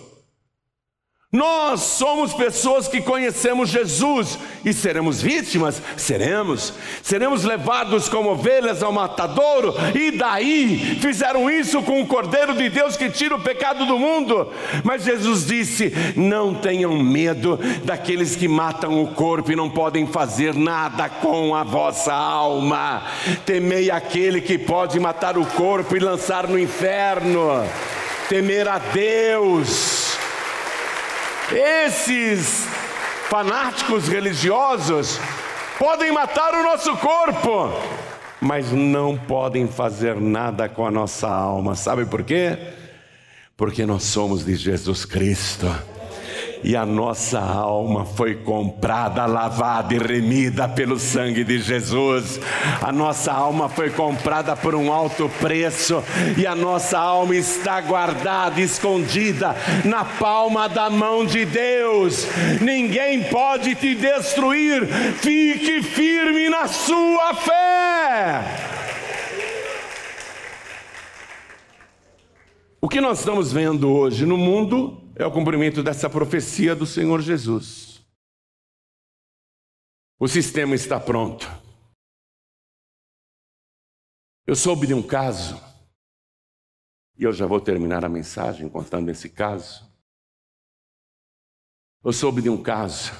Nós 1.33 1.79
somos 1.79 2.31
pessoas 2.31 2.87
que 2.87 3.01
conhecemos 3.01 3.71
Jesus 3.71 4.37
e 4.63 4.71
seremos 4.71 5.19
vítimas? 5.19 5.81
Seremos. 5.97 6.75
Seremos 7.01 7.43
levados 7.43 8.07
como 8.07 8.29
ovelhas 8.29 8.83
ao 8.83 8.91
matadouro 8.91 9.73
e 9.95 10.11
daí 10.11 10.99
fizeram 11.01 11.49
isso 11.49 11.81
com 11.81 11.99
o 11.99 12.05
Cordeiro 12.05 12.53
de 12.53 12.69
Deus 12.69 12.95
que 12.95 13.09
tira 13.09 13.33
o 13.33 13.41
pecado 13.41 13.83
do 13.87 13.97
mundo. 13.97 14.47
Mas 14.83 15.05
Jesus 15.05 15.47
disse: 15.47 15.91
Não 16.15 16.53
tenham 16.53 16.95
medo 16.99 17.59
daqueles 17.83 18.35
que 18.35 18.47
matam 18.47 19.01
o 19.01 19.07
corpo 19.07 19.51
e 19.51 19.55
não 19.55 19.71
podem 19.71 20.05
fazer 20.05 20.53
nada 20.53 21.09
com 21.09 21.55
a 21.55 21.63
vossa 21.63 22.13
alma. 22.13 23.07
Temei 23.43 23.89
aquele 23.89 24.39
que 24.39 24.59
pode 24.59 24.99
matar 24.99 25.35
o 25.35 25.45
corpo 25.47 25.97
e 25.97 25.99
lançar 25.99 26.47
no 26.47 26.59
inferno. 26.59 27.67
Temer 28.29 28.67
a 28.67 28.77
Deus 28.77 30.02
esses 31.53 32.67
fanáticos 33.29 34.07
religiosos 34.07 35.19
podem 35.77 36.11
matar 36.11 36.53
o 36.53 36.63
nosso 36.63 36.95
corpo, 36.97 37.71
mas 38.41 38.71
não 38.71 39.17
podem 39.17 39.67
fazer 39.67 40.19
nada 40.19 40.67
com 40.67 40.85
a 40.85 40.91
nossa 40.91 41.27
alma. 41.27 41.75
Sabe 41.75 42.05
por 42.05 42.23
quê? 42.23 42.57
Porque 43.55 43.85
nós 43.85 44.03
somos 44.03 44.45
de 44.45 44.55
Jesus 44.55 45.05
Cristo 45.05 45.67
e 46.63 46.75
a 46.75 46.85
nossa 46.85 47.39
alma 47.39 48.05
foi 48.05 48.35
comprada, 48.35 49.25
lavada 49.25 49.93
e 49.93 49.97
remida 49.97 50.67
pelo 50.67 50.97
sangue 50.97 51.43
de 51.43 51.59
Jesus. 51.59 52.39
A 52.81 52.91
nossa 52.91 53.33
alma 53.33 53.67
foi 53.67 53.89
comprada 53.89 54.55
por 54.55 54.73
um 54.73 54.91
alto 54.91 55.29
preço 55.39 56.01
e 56.37 56.47
a 56.47 56.55
nossa 56.55 56.97
alma 56.97 57.35
está 57.35 57.81
guardada, 57.81 58.61
escondida 58.61 59.55
na 59.83 60.05
palma 60.05 60.69
da 60.69 60.89
mão 60.89 61.25
de 61.25 61.45
Deus. 61.45 62.25
Ninguém 62.61 63.23
pode 63.23 63.75
te 63.75 63.93
destruir. 63.93 64.87
Fique 65.17 65.81
firme 65.81 66.49
na 66.49 66.67
sua 66.67 67.33
fé. 67.33 68.41
O 72.79 72.87
que 72.87 72.99
nós 73.01 73.19
estamos 73.19 73.51
vendo 73.51 73.89
hoje 73.91 74.25
no 74.25 74.37
mundo 74.37 75.02
é 75.15 75.25
o 75.25 75.31
cumprimento 75.31 75.81
dessa 75.83 76.09
profecia 76.09 76.75
do 76.75 76.85
Senhor 76.85 77.21
Jesus. 77.21 78.01
O 80.19 80.27
sistema 80.27 80.73
está 80.73 80.99
pronto. 80.99 81.47
Eu 84.45 84.55
soube 84.55 84.87
de 84.87 84.93
um 84.93 85.01
caso, 85.01 85.57
e 87.17 87.23
eu 87.23 87.31
já 87.31 87.45
vou 87.45 87.61
terminar 87.61 88.03
a 88.03 88.09
mensagem 88.09 88.67
contando 88.67 89.09
esse 89.09 89.29
caso. 89.29 89.89
Eu 92.03 92.11
soube 92.11 92.41
de 92.41 92.49
um 92.49 92.61
caso, 92.61 93.13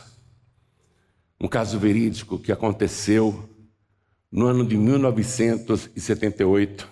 um 1.40 1.48
caso 1.48 1.80
verídico 1.80 2.38
que 2.40 2.52
aconteceu 2.52 3.50
no 4.32 4.48
ano 4.48 4.68
de 4.68 4.76
1978 4.76 6.92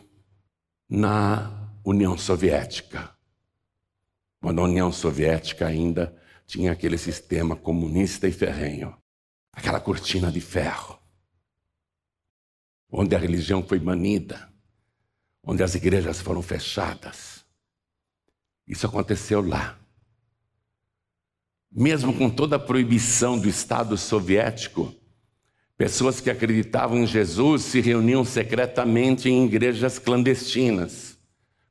na 0.88 1.74
União 1.84 2.16
Soviética 2.18 3.20
quando 4.42 4.60
a 4.60 4.64
União 4.64 4.92
Soviética 4.92 5.68
ainda 5.68 6.18
tinha 6.48 6.72
aquele 6.72 6.98
sistema 6.98 7.56
comunista 7.56 8.28
e 8.28 8.32
ferrenho, 8.32 8.98
aquela 9.54 9.80
cortina 9.80 10.32
de 10.32 10.42
ferro, 10.42 11.00
onde 12.92 13.16
a 13.16 13.20
religião 13.20 13.64
foi 13.64 13.80
banida, 13.80 14.52
onde 15.44 15.62
as 15.62 15.76
igrejas 15.76 16.20
foram 16.20 16.42
fechadas. 16.42 17.46
Isso 18.68 18.88
aconteceu 18.88 19.48
lá. 19.48 19.80
Mesmo 21.72 22.14
com 22.14 22.30
toda 22.30 22.56
a 22.56 22.60
proibição 22.60 23.40
do 23.40 23.48
Estado 23.48 23.96
soviético, 23.96 24.94
pessoas 25.78 26.20
que 26.20 26.30
acreditavam 26.30 26.98
em 26.98 27.08
Jesus 27.08 27.62
se 27.62 27.80
reuniam 27.80 28.26
secretamente 28.26 29.30
em 29.30 29.46
igrejas 29.46 30.00
clandestinas 30.00 31.11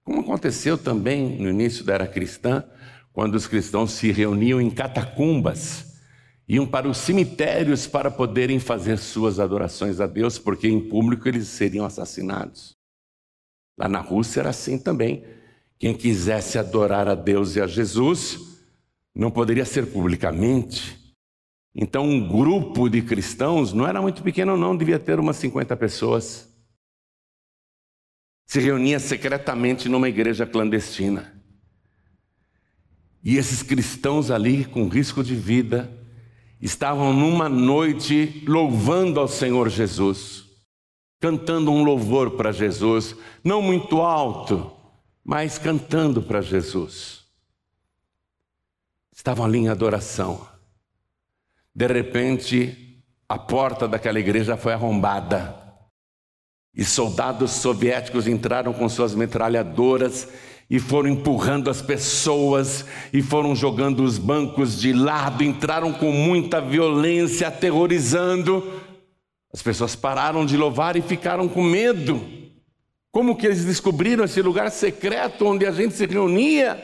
como 0.05 0.21
aconteceu 0.21 0.79
também 0.79 1.39
no 1.39 1.49
início 1.49 1.85
da 1.85 1.95
era 1.95 2.07
cristã, 2.07 2.65
quando 3.13 3.35
os 3.35 3.47
cristãos 3.47 3.93
se 3.93 4.11
reuniam 4.13 4.61
em 4.61 4.71
catacumbas, 4.71 6.01
iam 6.49 6.67
para 6.67 6.89
os 6.89 6.99
cemitérios 6.99 7.87
para 7.87 8.11
poderem 8.11 8.59
fazer 8.59 8.99
suas 8.99 9.39
adorações 9.39 10.01
a 10.01 10.07
Deus, 10.07 10.39
porque 10.39 10.69
em 10.69 10.81
público 10.81 11.29
eles 11.29 11.49
seriam 11.49 11.85
assassinados. 11.85 12.77
Lá 13.79 13.89
na 13.89 14.01
Rússia 14.01 14.41
era 14.41 14.51
assim 14.51 14.79
também. 14.79 15.25
Quem 15.79 15.95
quisesse 15.95 16.59
adorar 16.59 17.09
a 17.09 17.15
Deus 17.15 17.57
e 17.57 17.61
a 17.61 17.67
Jesus 17.67 18.39
não 19.15 19.31
poderia 19.31 19.65
ser 19.65 19.87
publicamente. 19.87 20.99
Então, 21.75 22.05
um 22.05 22.29
grupo 22.29 22.89
de 22.89 23.01
cristãos 23.01 23.73
não 23.73 23.87
era 23.87 24.03
muito 24.03 24.23
pequeno, 24.23 24.57
não, 24.57 24.77
devia 24.77 24.99
ter 24.99 25.21
umas 25.21 25.37
50 25.37 25.77
pessoas 25.77 26.50
se 28.51 28.59
reunia 28.59 28.99
secretamente 28.99 29.89
numa 29.89 30.09
igreja 30.09 30.45
clandestina. 30.45 31.41
E 33.23 33.37
esses 33.37 33.63
cristãos 33.63 34.29
ali, 34.29 34.65
com 34.65 34.89
risco 34.89 35.23
de 35.23 35.37
vida, 35.37 35.89
estavam 36.61 37.13
numa 37.13 37.49
noite 37.49 38.43
louvando 38.49 39.21
ao 39.21 39.29
Senhor 39.29 39.69
Jesus, 39.69 40.47
cantando 41.21 41.71
um 41.71 41.85
louvor 41.85 42.33
para 42.33 42.51
Jesus, 42.51 43.15
não 43.45 43.63
muito 43.63 44.03
alto, 44.03 44.73
mas 45.23 45.57
cantando 45.57 46.21
para 46.21 46.43
Jesus. 46.43 47.21
Estavam 49.15 49.45
ali 49.45 49.59
em 49.59 49.69
adoração. 49.69 50.45
De 51.73 51.87
repente, 51.87 53.01
a 53.29 53.39
porta 53.39 53.87
daquela 53.87 54.19
igreja 54.19 54.57
foi 54.57 54.73
arrombada. 54.73 55.60
E 56.75 56.85
soldados 56.85 57.51
soviéticos 57.51 58.29
entraram 58.29 58.73
com 58.73 58.89
suas 58.89 59.15
metralhadoras 59.15 60.29
e 60.71 60.79
foram 60.79 61.09
empurrando 61.09 61.69
as 61.69 61.83
pessoas 61.83 62.85
e 63.13 63.21
foram 63.21 63.57
jogando 63.57 64.05
os 64.05 64.19
bancos 64.19 64.81
de 64.81 64.93
lado, 64.93 65.43
entraram 65.43 65.93
com 65.93 66.13
muita 66.13 66.61
violência, 66.61 67.49
aterrorizando. 67.49 68.81
As 69.53 69.61
pessoas 69.61 69.97
pararam 69.97 70.47
de 70.47 70.57
louvar 70.57 70.97
e 70.97 71.03
ficaram 71.03 71.49
com 71.49 71.63
medo. 71.63 72.25
Como 73.11 73.37
que 73.37 73.47
eles 73.47 73.65
descobriram 73.65 74.25
esse 74.25 74.41
lugar 74.41 74.71
secreto 74.71 75.45
onde 75.45 75.67
a 75.67 75.73
gente 75.73 75.97
se 75.97 76.07
reunia? 76.07 76.81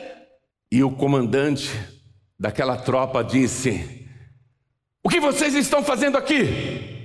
E 0.69 0.83
o 0.83 0.91
comandante 0.91 1.71
daquela 2.37 2.75
tropa 2.75 3.23
disse: 3.23 4.05
O 5.01 5.07
que 5.07 5.21
vocês 5.21 5.55
estão 5.55 5.81
fazendo 5.81 6.17
aqui? 6.17 6.96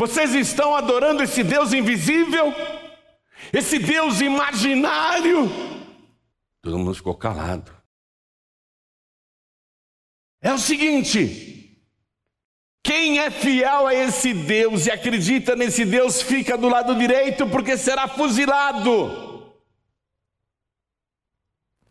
Vocês 0.00 0.34
estão 0.34 0.74
adorando 0.74 1.22
esse 1.22 1.44
Deus 1.44 1.74
invisível? 1.74 2.54
Esse 3.52 3.78
Deus 3.78 4.22
imaginário? 4.22 5.50
Todo 6.62 6.78
mundo 6.78 6.94
ficou 6.94 7.14
calado. 7.14 7.70
É 10.40 10.54
o 10.54 10.58
seguinte: 10.58 11.78
Quem 12.82 13.18
é 13.18 13.30
fiel 13.30 13.88
a 13.88 13.94
esse 13.94 14.32
Deus 14.32 14.86
e 14.86 14.90
acredita 14.90 15.54
nesse 15.54 15.84
Deus 15.84 16.22
fica 16.22 16.56
do 16.56 16.70
lado 16.70 16.94
direito 16.94 17.46
porque 17.46 17.76
será 17.76 18.08
fuzilado. 18.08 19.29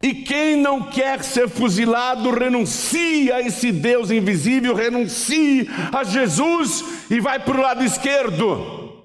E 0.02 0.14
quem 0.14 0.56
não 0.56 0.90
quer 0.90 1.24
ser 1.24 1.50
fuzilado, 1.50 2.32
renuncia 2.32 3.36
a 3.36 3.42
esse 3.42 3.72
Deus 3.72 4.10
invisível, 4.10 4.74
renuncia 4.74 5.68
a 5.94 6.06
Jesus 6.06 7.12
e 7.12 7.20
vai 7.20 7.44
para 7.44 7.58
o 7.58 7.62
lado 7.62 7.84
esquerdo. 7.84 9.04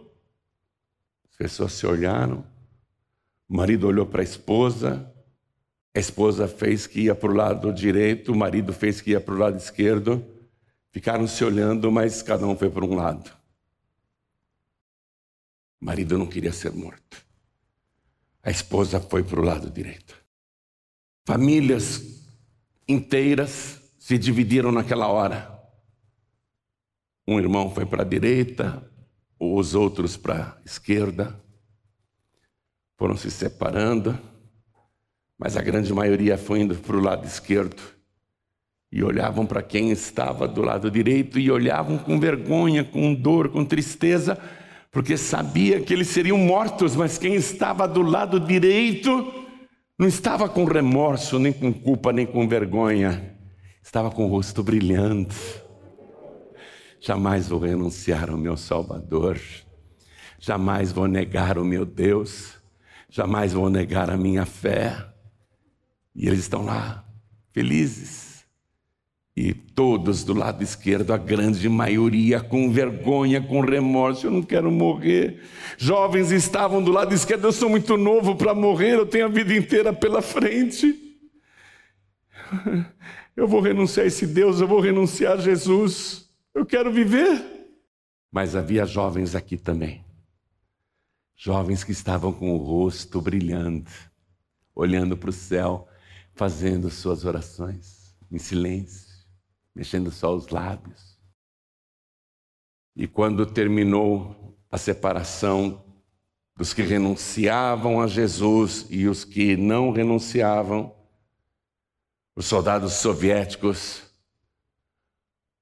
As 1.28 1.36
pessoas 1.36 1.72
se 1.72 1.84
olharam, 1.84 2.44
o 3.48 3.56
marido 3.56 3.88
olhou 3.88 4.06
para 4.06 4.20
a 4.20 4.24
esposa, 4.24 5.12
a 5.92 5.98
esposa 5.98 6.46
fez 6.46 6.86
que 6.86 7.02
ia 7.02 7.14
para 7.14 7.30
o 7.30 7.34
lado 7.34 7.72
direito, 7.72 8.32
o 8.32 8.36
marido 8.36 8.72
fez 8.72 9.00
que 9.00 9.10
ia 9.10 9.20
para 9.20 9.34
o 9.34 9.38
lado 9.38 9.56
esquerdo. 9.56 10.24
Ficaram 10.92 11.26
se 11.26 11.44
olhando, 11.44 11.90
mas 11.90 12.22
cada 12.22 12.46
um 12.46 12.56
foi 12.56 12.70
para 12.70 12.84
um 12.84 12.94
lado. 12.94 13.30
O 15.80 15.84
marido 15.84 16.16
não 16.16 16.26
queria 16.26 16.52
ser 16.52 16.72
morto. 16.72 17.24
A 18.44 18.50
esposa 18.50 19.00
foi 19.00 19.24
para 19.24 19.40
o 19.40 19.44
lado 19.44 19.68
direito. 19.70 20.23
Famílias 21.26 22.22
inteiras 22.86 23.80
se 23.98 24.18
dividiram 24.18 24.70
naquela 24.70 25.08
hora. 25.08 25.58
Um 27.26 27.38
irmão 27.38 27.70
foi 27.70 27.86
para 27.86 28.02
a 28.02 28.06
direita, 28.06 28.86
os 29.40 29.74
outros 29.74 30.18
para 30.18 30.34
a 30.34 30.56
esquerda. 30.66 31.42
Foram 32.98 33.16
se 33.16 33.30
separando, 33.30 34.18
mas 35.38 35.56
a 35.56 35.62
grande 35.62 35.92
maioria 35.94 36.36
foi 36.36 36.60
indo 36.60 36.74
para 36.74 36.96
o 36.96 37.00
lado 37.00 37.26
esquerdo. 37.26 37.82
E 38.92 39.02
olhavam 39.02 39.46
para 39.46 39.62
quem 39.62 39.90
estava 39.90 40.46
do 40.46 40.60
lado 40.60 40.90
direito 40.90 41.38
e 41.38 41.50
olhavam 41.50 41.96
com 41.96 42.20
vergonha, 42.20 42.84
com 42.84 43.14
dor, 43.14 43.48
com 43.48 43.64
tristeza, 43.64 44.38
porque 44.90 45.16
sabia 45.16 45.80
que 45.80 45.94
eles 45.94 46.08
seriam 46.08 46.36
mortos, 46.36 46.94
mas 46.94 47.16
quem 47.16 47.34
estava 47.34 47.88
do 47.88 48.02
lado 48.02 48.38
direito 48.38 49.43
não 49.98 50.08
estava 50.08 50.48
com 50.48 50.64
remorso, 50.64 51.38
nem 51.38 51.52
com 51.52 51.72
culpa, 51.72 52.12
nem 52.12 52.26
com 52.26 52.48
vergonha. 52.48 53.36
Estava 53.82 54.10
com 54.10 54.24
o 54.24 54.28
rosto 54.28 54.62
brilhante. 54.62 55.36
Jamais 57.00 57.48
vou 57.48 57.60
renunciar 57.60 58.30
ao 58.30 58.36
meu 58.36 58.56
Salvador. 58.56 59.38
Jamais 60.38 60.90
vou 60.90 61.06
negar 61.06 61.58
o 61.58 61.64
meu 61.64 61.84
Deus. 61.84 62.54
Jamais 63.08 63.52
vou 63.52 63.70
negar 63.70 64.10
a 64.10 64.16
minha 64.16 64.44
fé. 64.44 64.96
E 66.14 66.26
eles 66.26 66.40
estão 66.40 66.64
lá, 66.64 67.04
felizes 67.52 68.33
e 69.36 69.52
todos 69.52 70.22
do 70.22 70.32
lado 70.32 70.62
esquerdo, 70.62 71.12
a 71.12 71.16
grande 71.16 71.68
maioria, 71.68 72.40
com 72.40 72.70
vergonha, 72.70 73.42
com 73.42 73.60
remorso, 73.60 74.28
eu 74.28 74.30
não 74.30 74.42
quero 74.42 74.70
morrer. 74.70 75.42
Jovens 75.76 76.30
estavam 76.30 76.82
do 76.82 76.92
lado 76.92 77.12
esquerdo, 77.12 77.48
eu 77.48 77.52
sou 77.52 77.68
muito 77.68 77.96
novo 77.96 78.36
para 78.36 78.54
morrer, 78.54 78.94
eu 78.94 79.06
tenho 79.06 79.24
a 79.24 79.28
vida 79.28 79.52
inteira 79.52 79.92
pela 79.92 80.22
frente. 80.22 81.00
Eu 83.36 83.48
vou 83.48 83.60
renunciar 83.60 84.04
a 84.04 84.06
esse 84.06 84.28
Deus, 84.28 84.60
eu 84.60 84.68
vou 84.68 84.78
renunciar 84.78 85.32
a 85.32 85.40
Jesus, 85.40 86.30
eu 86.54 86.64
quero 86.64 86.92
viver. 86.92 87.42
Mas 88.30 88.54
havia 88.54 88.86
jovens 88.86 89.34
aqui 89.34 89.56
também, 89.56 90.04
jovens 91.34 91.82
que 91.82 91.90
estavam 91.90 92.32
com 92.32 92.54
o 92.54 92.58
rosto 92.58 93.20
brilhando, 93.20 93.90
olhando 94.72 95.16
para 95.16 95.30
o 95.30 95.32
céu, 95.32 95.88
fazendo 96.32 96.88
suas 96.90 97.24
orações 97.24 98.14
em 98.30 98.38
silêncio 98.38 99.03
mexendo 99.74 100.10
só 100.10 100.34
os 100.34 100.48
lábios. 100.48 101.18
E 102.94 103.08
quando 103.08 103.44
terminou 103.44 104.56
a 104.70 104.78
separação 104.78 105.84
dos 106.56 106.72
que 106.72 106.82
renunciavam 106.82 108.00
a 108.00 108.06
Jesus 108.06 108.86
e 108.88 109.08
os 109.08 109.24
que 109.24 109.56
não 109.56 109.90
renunciavam, 109.90 110.94
os 112.36 112.46
soldados 112.46 112.94
soviéticos 112.94 114.02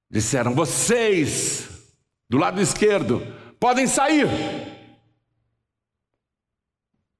disseram: 0.09 0.53
Vocês, 0.53 1.95
do 2.29 2.37
lado 2.37 2.61
esquerdo, 2.61 3.19
podem 3.59 3.87
sair. 3.87 4.27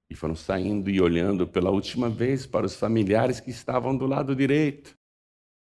E 0.08 0.16
foram 0.16 0.36
saindo 0.36 0.92
e 0.92 1.02
olhando 1.02 1.48
pela 1.48 1.72
última 1.72 2.08
vez 2.08 2.46
para 2.46 2.68
os 2.68 2.76
familiares 2.76 3.40
que 3.40 3.50
estavam 3.50 3.98
do 3.98 4.06
lado 4.06 4.36
direito 4.36 4.96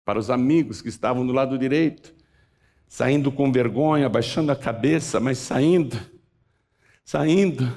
para 0.09 0.19
os 0.19 0.31
amigos 0.31 0.81
que 0.81 0.89
estavam 0.89 1.27
do 1.27 1.35
lado 1.35 1.59
direito, 1.59 2.15
saindo 2.87 3.31
com 3.31 3.53
vergonha, 3.53 4.09
baixando 4.09 4.51
a 4.51 4.57
cabeça, 4.57 5.21
mas 5.21 5.37
saindo, 5.37 6.01
saindo, 7.05 7.71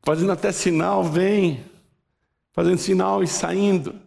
fazendo 0.00 0.30
até 0.30 0.52
sinal, 0.52 1.02
vem, 1.02 1.64
fazendo 2.52 2.78
sinal 2.78 3.24
e 3.24 3.26
saindo. 3.26 4.00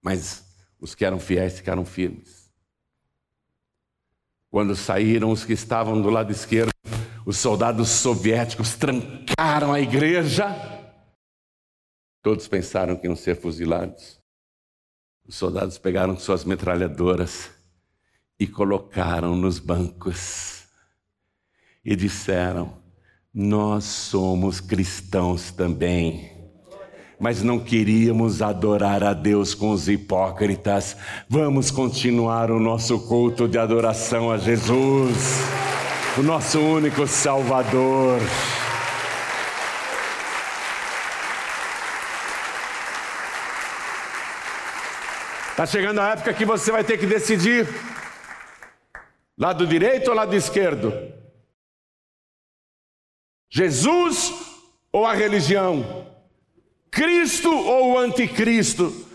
Mas 0.00 0.42
os 0.80 0.94
que 0.94 1.04
eram 1.04 1.20
fiéis 1.20 1.58
ficaram 1.58 1.84
firmes. 1.84 2.50
Quando 4.48 4.74
saíram 4.74 5.30
os 5.30 5.44
que 5.44 5.52
estavam 5.52 6.00
do 6.00 6.08
lado 6.08 6.32
esquerdo, 6.32 6.72
os 7.26 7.36
soldados 7.36 7.90
soviéticos 7.90 8.74
trancaram 8.74 9.70
a 9.70 9.78
igreja. 9.78 10.46
Todos 12.22 12.48
pensaram 12.48 12.96
que 12.96 13.06
iam 13.06 13.14
ser 13.14 13.36
fuzilados. 13.36 14.19
Os 15.30 15.36
soldados 15.36 15.78
pegaram 15.78 16.18
suas 16.18 16.44
metralhadoras 16.44 17.50
e 18.36 18.48
colocaram 18.48 19.36
nos 19.36 19.60
bancos 19.60 20.64
e 21.84 21.94
disseram: 21.94 22.72
Nós 23.32 23.84
somos 23.84 24.58
cristãos 24.58 25.52
também. 25.52 26.32
Mas 27.16 27.44
não 27.44 27.60
queríamos 27.60 28.42
adorar 28.42 29.04
a 29.04 29.12
Deus 29.12 29.54
com 29.54 29.70
os 29.70 29.88
hipócritas. 29.88 30.96
Vamos 31.28 31.70
continuar 31.70 32.50
o 32.50 32.58
nosso 32.58 32.98
culto 33.06 33.46
de 33.46 33.56
adoração 33.56 34.32
a 34.32 34.36
Jesus, 34.36 35.42
o 36.18 36.24
nosso 36.24 36.58
único 36.58 37.06
Salvador. 37.06 38.18
Está 45.60 45.72
chegando 45.72 46.00
a 46.00 46.12
época 46.12 46.32
que 46.32 46.46
você 46.46 46.72
vai 46.72 46.82
ter 46.82 46.96
que 46.96 47.04
decidir: 47.04 47.68
lado 49.36 49.66
direito 49.66 50.08
ou 50.08 50.16
lado 50.16 50.34
esquerdo? 50.34 50.90
Jesus 53.50 54.32
ou 54.90 55.04
a 55.04 55.12
religião? 55.12 56.06
Cristo 56.90 57.54
ou 57.54 57.92
o 57.92 57.98
anticristo? 57.98 59.06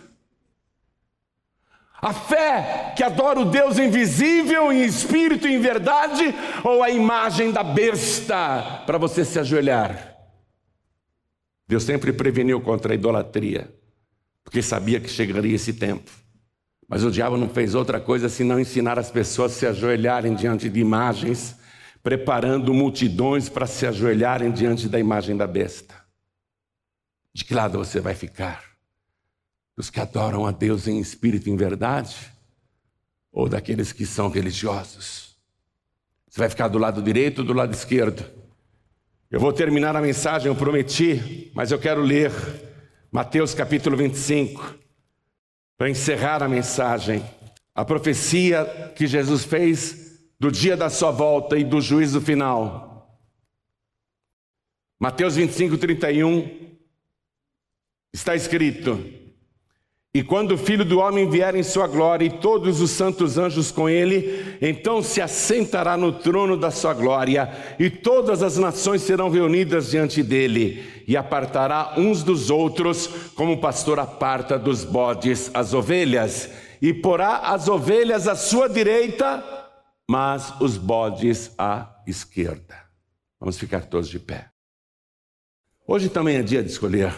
A 1.99 2.13
fé 2.13 2.93
que 2.95 3.01
adora 3.01 3.39
o 3.39 3.45
Deus 3.45 3.79
invisível 3.79 4.71
em 4.71 4.83
espírito 4.83 5.47
e 5.47 5.53
em 5.55 5.59
verdade 5.59 6.25
ou 6.63 6.83
a 6.83 6.91
imagem 6.91 7.51
da 7.51 7.63
besta 7.63 8.83
para 8.85 8.99
você 8.99 9.25
se 9.25 9.39
ajoelhar? 9.39 10.15
Deus 11.67 11.81
sempre 11.81 12.13
preveniu 12.13 12.61
contra 12.61 12.93
a 12.93 12.95
idolatria, 12.95 13.73
porque 14.43 14.61
sabia 14.61 14.99
que 14.99 15.09
chegaria 15.09 15.55
esse 15.55 15.73
tempo. 15.73 16.24
Mas 16.87 17.03
o 17.03 17.11
diabo 17.11 17.35
não 17.37 17.49
fez 17.49 17.73
outra 17.73 17.99
coisa 17.99 18.29
senão 18.29 18.59
ensinar 18.59 18.99
as 18.99 19.09
pessoas 19.09 19.53
a 19.53 19.55
se 19.55 19.65
ajoelharem 19.65 20.35
diante 20.35 20.69
de 20.69 20.79
imagens, 20.79 21.55
preparando 22.03 22.73
multidões 22.73 23.49
para 23.49 23.65
se 23.65 23.87
ajoelharem 23.87 24.51
diante 24.51 24.87
da 24.87 24.99
imagem 24.99 25.35
da 25.35 25.47
besta. 25.47 25.95
De 27.33 27.43
que 27.43 27.53
lado 27.53 27.77
você 27.77 27.99
vai 27.99 28.13
ficar? 28.13 28.63
Dos 29.75 29.89
que 29.89 29.99
adoram 29.99 30.45
a 30.45 30.51
Deus 30.51 30.87
em 30.87 30.99
espírito 30.99 31.49
e 31.49 31.51
em 31.51 31.57
verdade? 31.57 32.15
Ou 33.31 33.49
daqueles 33.49 33.91
que 33.91 34.05
são 34.05 34.29
religiosos? 34.29 35.35
Você 36.29 36.39
vai 36.39 36.49
ficar 36.49 36.67
do 36.67 36.77
lado 36.77 37.01
direito 37.01 37.39
ou 37.39 37.45
do 37.45 37.53
lado 37.53 37.73
esquerdo? 37.73 38.23
Eu 39.29 39.39
vou 39.39 39.51
terminar 39.51 39.95
a 39.95 40.01
mensagem, 40.01 40.47
eu 40.47 40.55
prometi, 40.55 41.51
mas 41.53 41.71
eu 41.71 41.79
quero 41.79 42.01
ler 42.01 42.31
Mateus 43.11 43.53
capítulo 43.53 43.97
25. 43.97 44.84
Para 45.77 45.89
encerrar 45.89 46.41
a 46.41 46.47
mensagem, 46.47 47.23
a 47.73 47.83
profecia 47.83 48.93
que 48.95 49.05
Jesus 49.05 49.43
fez 49.43 50.21
do 50.39 50.51
dia 50.51 50.77
da 50.77 50.89
sua 50.89 51.11
volta 51.11 51.57
e 51.57 51.63
do 51.63 51.81
juízo 51.81 52.21
final. 52.21 53.19
Mateus 54.99 55.35
25, 55.35 55.77
31, 55.77 56.77
está 58.13 58.35
escrito: 58.35 58.97
e 60.15 60.23
quando 60.23 60.53
o 60.53 60.57
filho 60.57 60.85
do 60.85 60.99
homem 60.99 61.29
vier 61.29 61.55
em 61.55 61.61
sua 61.61 61.87
glória 61.87 62.25
e 62.25 62.29
todos 62.29 62.79
os 62.79 62.89
santos 62.91 63.37
anjos 63.37 63.69
com 63.69 63.89
ele, 63.89 64.57
então 64.61 65.03
se 65.03 65.19
assentará 65.19 65.97
no 65.97 66.13
trono 66.13 66.55
da 66.55 66.71
sua 66.71 66.93
glória, 66.93 67.75
e 67.77 67.89
todas 67.89 68.41
as 68.41 68.55
nações 68.57 69.01
serão 69.01 69.29
reunidas 69.29 69.91
diante 69.91 70.23
dele, 70.23 71.03
e 71.05 71.17
apartará 71.17 71.95
uns 71.97 72.23
dos 72.23 72.49
outros, 72.49 73.07
como 73.35 73.51
o 73.51 73.59
pastor 73.59 73.99
aparta 73.99 74.57
dos 74.57 74.85
bodes 74.85 75.51
as 75.53 75.73
ovelhas, 75.73 76.49
e 76.81 76.93
porá 76.93 77.39
as 77.39 77.67
ovelhas 77.67 78.25
à 78.25 78.37
sua 78.37 78.69
direita 78.69 79.43
mas 80.07 80.53
os 80.61 80.77
bodes 80.77 81.51
à 81.57 82.01
esquerda. 82.07 82.77
Vamos 83.37 83.57
ficar 83.57 83.85
todos 83.85 84.07
de 84.07 84.19
pé. 84.19 84.49
Hoje 85.85 86.07
também 86.07 86.37
é 86.37 86.43
dia 86.43 86.63
de 86.63 86.69
escolher 86.69 87.13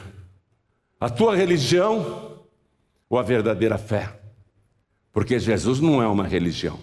a 0.99 1.09
tua 1.09 1.35
religião 1.35 2.26
ou 3.09 3.17
a 3.17 3.23
verdadeira 3.23 3.77
fé. 3.77 4.19
Porque 5.11 5.39
Jesus 5.39 5.79
não 5.79 6.01
é 6.01 6.07
uma 6.07 6.27
religião. 6.27 6.79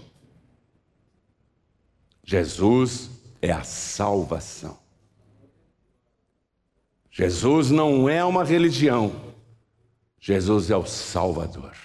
Jesus 2.24 3.10
é 3.40 3.52
a 3.52 3.62
salvação. 3.62 4.78
Jesus 7.10 7.70
não 7.70 8.08
é 8.08 8.24
uma 8.24 8.42
religião. 8.42 9.34
Jesus 10.18 10.70
é 10.70 10.76
o 10.76 10.86
Salvador. 10.86 11.76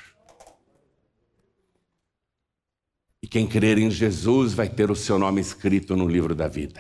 E 3.22 3.28
quem 3.28 3.46
crer 3.46 3.78
em 3.78 3.92
Jesus 3.92 4.54
vai 4.54 4.70
ter 4.70 4.90
o 4.90 4.96
seu 4.96 5.20
nome 5.20 5.42
escrito 5.42 5.96
no 5.96 6.08
livro 6.08 6.34
da 6.34 6.48
vida. 6.48 6.80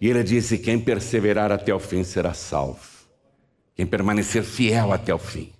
E 0.00 0.08
ele 0.08 0.22
disse: 0.22 0.56
quem 0.56 0.80
perseverar 0.80 1.50
até 1.50 1.74
o 1.74 1.80
fim 1.80 2.04
será 2.04 2.32
salvo. 2.32 2.88
Quem 3.74 3.84
permanecer 3.84 4.44
fiel 4.44 4.92
até 4.92 5.12
o 5.12 5.18
fim. 5.18 5.52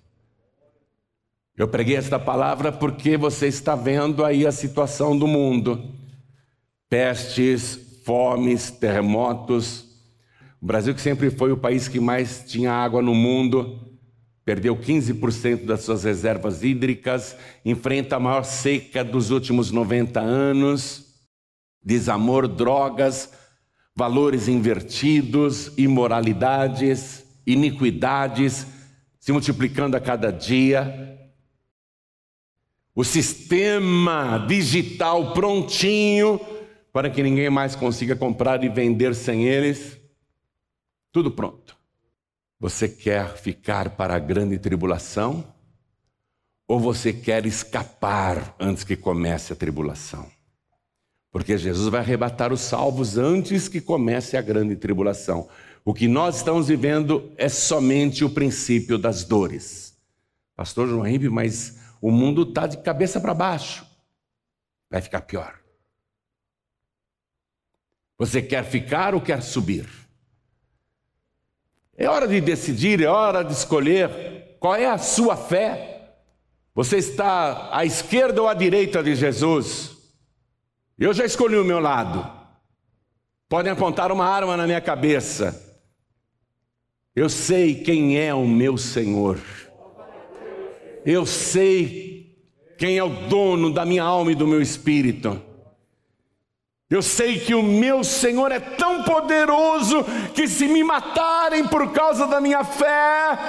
Eu 1.57 1.67
preguei 1.67 1.95
esta 1.95 2.19
palavra 2.19 2.71
porque 2.71 3.17
você 3.17 3.47
está 3.47 3.75
vendo 3.75 4.23
aí 4.23 4.45
a 4.45 4.51
situação 4.51 5.17
do 5.17 5.25
mundo: 5.25 5.91
pestes, 6.87 8.01
fomes, 8.05 8.69
terremotos. 8.69 9.85
O 10.61 10.65
Brasil, 10.67 10.93
que 10.93 11.01
sempre 11.01 11.31
foi 11.31 11.51
o 11.51 11.57
país 11.57 11.87
que 11.87 11.99
mais 11.99 12.43
tinha 12.47 12.71
água 12.71 13.01
no 13.01 13.15
mundo, 13.15 13.97
perdeu 14.45 14.75
15% 14.75 15.65
das 15.65 15.81
suas 15.81 16.03
reservas 16.03 16.63
hídricas, 16.63 17.35
enfrenta 17.65 18.17
a 18.17 18.19
maior 18.19 18.43
seca 18.43 19.03
dos 19.03 19.31
últimos 19.31 19.71
90 19.71 20.19
anos, 20.19 21.05
desamor, 21.83 22.47
drogas, 22.47 23.31
valores 23.95 24.47
invertidos, 24.47 25.71
imoralidades, 25.75 27.25
iniquidades 27.47 28.67
se 29.19 29.31
multiplicando 29.31 29.97
a 29.97 29.99
cada 29.99 30.31
dia. 30.31 31.16
O 32.97 33.03
sistema 33.03 34.43
digital 34.47 35.31
prontinho 35.31 36.41
para 36.91 37.11
que 37.11 37.21
ninguém 37.21 37.47
mais 37.47 37.75
consiga 37.75 38.15
comprar 38.15 38.63
e 38.63 38.69
vender 38.69 39.13
sem 39.13 39.45
eles. 39.45 39.99
Tudo 41.11 41.29
pronto. 41.29 41.77
Você 42.59 42.89
quer 42.89 43.37
ficar 43.37 43.91
para 43.91 44.15
a 44.15 44.19
grande 44.19 44.57
tribulação? 44.57 45.45
Ou 46.67 46.79
você 46.79 47.13
quer 47.13 47.45
escapar 47.45 48.55
antes 48.59 48.83
que 48.83 48.95
comece 48.95 49.53
a 49.53 49.55
tribulação? 49.55 50.25
Porque 51.31 51.55
Jesus 51.55 51.89
vai 51.89 51.99
arrebatar 51.99 52.51
os 52.51 52.61
salvos 52.61 53.15
antes 53.15 53.67
que 53.69 53.79
comece 53.79 54.35
a 54.35 54.41
grande 54.41 54.75
tribulação. 54.75 55.47
O 55.85 55.93
que 55.93 56.07
nós 56.07 56.37
estamos 56.37 56.67
vivendo 56.67 57.31
é 57.37 57.47
somente 57.47 58.25
o 58.25 58.29
princípio 58.31 58.97
das 58.97 59.23
dores. 59.23 59.95
Pastor 60.55 60.87
João 60.87 61.05
Henrique, 61.05 61.29
mas 61.29 61.77
o 62.01 62.11
mundo 62.11 62.43
está 62.43 62.67
de 62.67 62.77
cabeça 62.77 63.19
para 63.19 63.33
baixo. 63.33 63.85
Vai 64.89 65.01
ficar 65.01 65.21
pior. 65.21 65.59
Você 68.17 68.41
quer 68.41 68.63
ficar 68.63 69.13
ou 69.13 69.21
quer 69.21 69.41
subir? 69.41 69.87
É 71.95 72.07
hora 72.07 72.27
de 72.27 72.39
decidir, 72.41 73.01
é 73.01 73.07
hora 73.07 73.43
de 73.43 73.53
escolher 73.53 74.57
qual 74.59 74.75
é 74.75 74.85
a 74.85 74.97
sua 74.97 75.35
fé. 75.35 76.15
Você 76.73 76.97
está 76.97 77.75
à 77.75 77.85
esquerda 77.85 78.41
ou 78.41 78.47
à 78.47 78.53
direita 78.53 79.01
de 79.01 79.15
Jesus? 79.15 79.97
Eu 80.97 81.13
já 81.13 81.25
escolhi 81.25 81.57
o 81.57 81.65
meu 81.65 81.79
lado. 81.79 82.37
Podem 83.49 83.71
apontar 83.71 84.11
uma 84.11 84.25
arma 84.25 84.57
na 84.57 84.65
minha 84.65 84.81
cabeça. 84.81 85.63
Eu 87.15 87.29
sei 87.29 87.81
quem 87.81 88.19
é 88.19 88.33
o 88.33 88.45
meu 88.45 88.77
Senhor. 88.77 89.39
Eu 91.09 91.25
sei 91.25 92.35
quem 92.77 92.97
é 92.97 93.03
o 93.03 93.07
dono 93.07 93.71
da 93.71 93.85
minha 93.85 94.03
alma 94.03 94.33
e 94.33 94.35
do 94.35 94.45
meu 94.45 94.61
espírito. 94.61 95.41
Eu 96.89 97.01
sei 97.01 97.39
que 97.39 97.55
o 97.55 97.63
meu 97.63 98.03
Senhor 98.03 98.51
é 98.51 98.59
tão 98.59 99.03
poderoso 99.03 100.03
que 100.35 100.49
se 100.49 100.67
me 100.67 100.83
matarem 100.83 101.65
por 101.65 101.93
causa 101.93 102.27
da 102.27 102.41
minha 102.41 102.61
fé, 102.65 103.39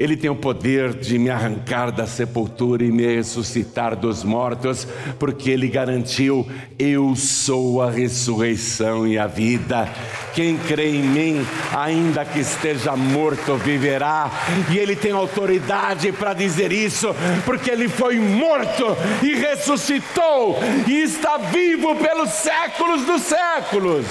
ele 0.00 0.16
tem 0.16 0.30
o 0.30 0.34
poder 0.34 0.94
de 0.94 1.18
me 1.18 1.28
arrancar 1.28 1.92
da 1.92 2.06
sepultura 2.06 2.82
e 2.82 2.90
me 2.90 3.04
ressuscitar 3.04 3.94
dos 3.94 4.24
mortos, 4.24 4.88
porque 5.18 5.50
Ele 5.50 5.68
garantiu: 5.68 6.48
Eu 6.78 7.14
sou 7.14 7.82
a 7.82 7.90
ressurreição 7.90 9.06
e 9.06 9.18
a 9.18 9.26
vida. 9.26 9.86
Quem 10.32 10.56
crê 10.56 10.88
em 10.88 11.02
mim, 11.02 11.46
ainda 11.76 12.24
que 12.24 12.38
esteja 12.38 12.96
morto, 12.96 13.56
viverá. 13.56 14.30
E 14.70 14.78
Ele 14.78 14.96
tem 14.96 15.12
autoridade 15.12 16.10
para 16.12 16.32
dizer 16.32 16.72
isso, 16.72 17.14
porque 17.44 17.70
Ele 17.70 17.86
foi 17.86 18.18
morto 18.18 18.96
e 19.22 19.34
ressuscitou 19.34 20.58
e 20.88 21.02
está 21.02 21.36
vivo 21.36 21.94
pelos 21.96 22.30
séculos 22.30 23.04
dos 23.04 23.20
séculos. 23.20 24.06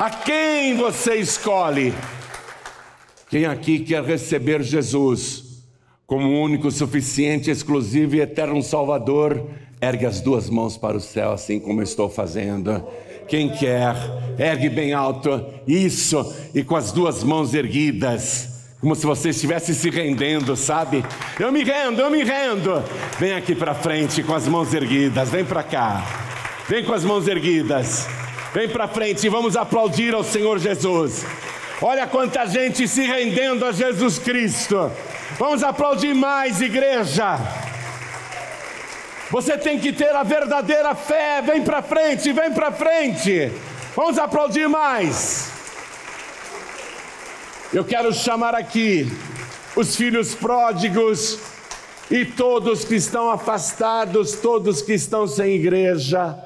A 0.00 0.10
quem 0.10 0.76
você 0.76 1.14
escolhe? 1.14 1.94
Quem 3.34 3.46
aqui 3.46 3.80
quer 3.80 4.00
receber 4.04 4.62
Jesus 4.62 5.64
como 6.06 6.40
único, 6.40 6.70
suficiente, 6.70 7.50
exclusivo 7.50 8.14
e 8.14 8.20
eterno 8.20 8.62
Salvador, 8.62 9.50
ergue 9.80 10.06
as 10.06 10.20
duas 10.20 10.48
mãos 10.48 10.76
para 10.76 10.96
o 10.96 11.00
céu, 11.00 11.32
assim 11.32 11.58
como 11.58 11.82
estou 11.82 12.08
fazendo. 12.08 12.86
Quem 13.26 13.48
quer, 13.48 13.96
ergue 14.38 14.68
bem 14.68 14.92
alto, 14.92 15.44
isso, 15.66 16.32
e 16.54 16.62
com 16.62 16.76
as 16.76 16.92
duas 16.92 17.24
mãos 17.24 17.52
erguidas, 17.54 18.68
como 18.80 18.94
se 18.94 19.04
você 19.04 19.30
estivesse 19.30 19.74
se 19.74 19.90
rendendo, 19.90 20.54
sabe? 20.54 21.04
Eu 21.36 21.50
me 21.50 21.64
rendo, 21.64 22.02
eu 22.02 22.10
me 22.12 22.22
rendo. 22.22 22.84
Vem 23.18 23.32
aqui 23.32 23.56
para 23.56 23.74
frente 23.74 24.22
com 24.22 24.32
as 24.32 24.46
mãos 24.46 24.72
erguidas, 24.72 25.28
vem 25.28 25.44
para 25.44 25.64
cá. 25.64 26.06
Vem 26.68 26.84
com 26.84 26.92
as 26.92 27.02
mãos 27.02 27.26
erguidas. 27.26 28.06
Vem 28.54 28.68
para 28.68 28.86
frente 28.86 29.26
e 29.26 29.28
vamos 29.28 29.56
aplaudir 29.56 30.14
ao 30.14 30.22
Senhor 30.22 30.56
Jesus. 30.60 31.24
Olha 31.82 32.06
quanta 32.06 32.46
gente 32.46 32.86
se 32.86 33.02
rendendo 33.02 33.64
a 33.66 33.72
Jesus 33.72 34.18
Cristo. 34.18 34.90
Vamos 35.38 35.62
aplaudir 35.62 36.14
mais, 36.14 36.60
igreja. 36.60 37.38
Você 39.30 39.58
tem 39.58 39.80
que 39.80 39.92
ter 39.92 40.14
a 40.14 40.22
verdadeira 40.22 40.94
fé. 40.94 41.42
Vem 41.42 41.62
para 41.62 41.82
frente, 41.82 42.32
vem 42.32 42.52
para 42.52 42.70
frente. 42.70 43.50
Vamos 43.96 44.18
aplaudir 44.18 44.68
mais. 44.68 45.50
Eu 47.72 47.84
quero 47.84 48.12
chamar 48.12 48.54
aqui 48.54 49.10
os 49.74 49.96
filhos 49.96 50.34
pródigos 50.34 51.40
e 52.08 52.24
todos 52.24 52.84
que 52.84 52.94
estão 52.94 53.30
afastados, 53.30 54.34
todos 54.34 54.80
que 54.80 54.92
estão 54.92 55.26
sem 55.26 55.56
igreja. 55.56 56.38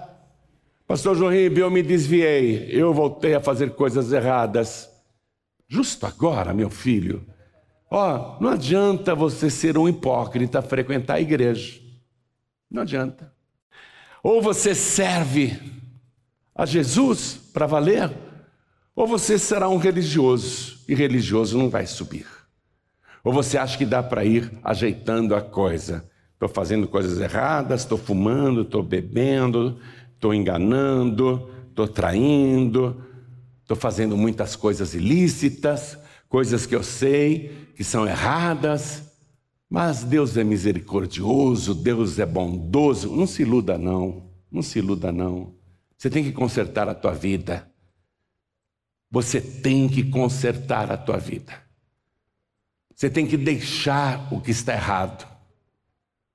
Pastor 0.87 1.14
João 1.14 1.31
Ribeiro, 1.31 1.66
eu 1.66 1.70
me 1.70 1.83
desviei, 1.83 2.70
eu 2.72 2.95
voltei 2.95 3.35
a 3.35 3.41
fazer 3.41 3.74
coisas 3.74 4.11
erradas. 4.11 4.89
Justo 5.68 6.06
agora, 6.06 6.54
meu 6.54 6.70
filho. 6.70 7.26
Ó, 7.90 8.36
oh, 8.38 8.42
não 8.42 8.50
adianta 8.50 9.14
você 9.14 9.50
ser 9.50 9.76
um 9.76 9.88
hipócrita, 9.88 10.62
frequentar 10.62 11.14
a 11.14 11.20
igreja. 11.20 11.80
Não 12.70 12.82
adianta. 12.82 13.32
Ou 14.22 14.42
você 14.42 14.74
serve 14.74 15.58
a 16.54 16.66
Jesus 16.66 17.34
para 17.52 17.66
valer, 17.66 18.10
ou 18.94 19.06
você 19.06 19.38
será 19.38 19.68
um 19.68 19.76
religioso, 19.76 20.84
e 20.88 20.94
religioso 20.94 21.56
não 21.56 21.70
vai 21.70 21.86
subir. 21.86 22.26
Ou 23.22 23.32
você 23.32 23.56
acha 23.58 23.76
que 23.76 23.86
dá 23.86 24.02
para 24.02 24.24
ir 24.24 24.50
ajeitando 24.64 25.34
a 25.34 25.40
coisa. 25.40 26.08
Estou 26.32 26.48
fazendo 26.48 26.86
coisas 26.88 27.20
erradas, 27.20 27.82
estou 27.82 27.98
fumando, 27.98 28.62
estou 28.62 28.82
bebendo, 28.82 29.78
estou 30.14 30.32
enganando, 30.32 31.50
estou 31.68 31.86
traindo, 31.86 33.04
Estou 33.68 33.76
fazendo 33.76 34.16
muitas 34.16 34.56
coisas 34.56 34.94
ilícitas, 34.94 35.98
coisas 36.26 36.64
que 36.64 36.74
eu 36.74 36.82
sei 36.82 37.68
que 37.76 37.84
são 37.84 38.08
erradas, 38.08 39.02
mas 39.68 40.04
Deus 40.04 40.38
é 40.38 40.42
misericordioso, 40.42 41.74
Deus 41.74 42.18
é 42.18 42.24
bondoso. 42.24 43.14
Não 43.14 43.26
se 43.26 43.42
iluda, 43.42 43.76
não. 43.76 44.30
Não 44.50 44.62
se 44.62 44.78
iluda, 44.78 45.12
não. 45.12 45.52
Você 45.98 46.08
tem 46.08 46.24
que 46.24 46.32
consertar 46.32 46.88
a 46.88 46.94
tua 46.94 47.12
vida. 47.12 47.70
Você 49.10 49.38
tem 49.38 49.86
que 49.86 50.02
consertar 50.02 50.90
a 50.90 50.96
tua 50.96 51.18
vida. 51.18 51.52
Você 52.96 53.10
tem 53.10 53.26
que 53.26 53.36
deixar 53.36 54.32
o 54.32 54.40
que 54.40 54.50
está 54.50 54.72
errado. 54.72 55.28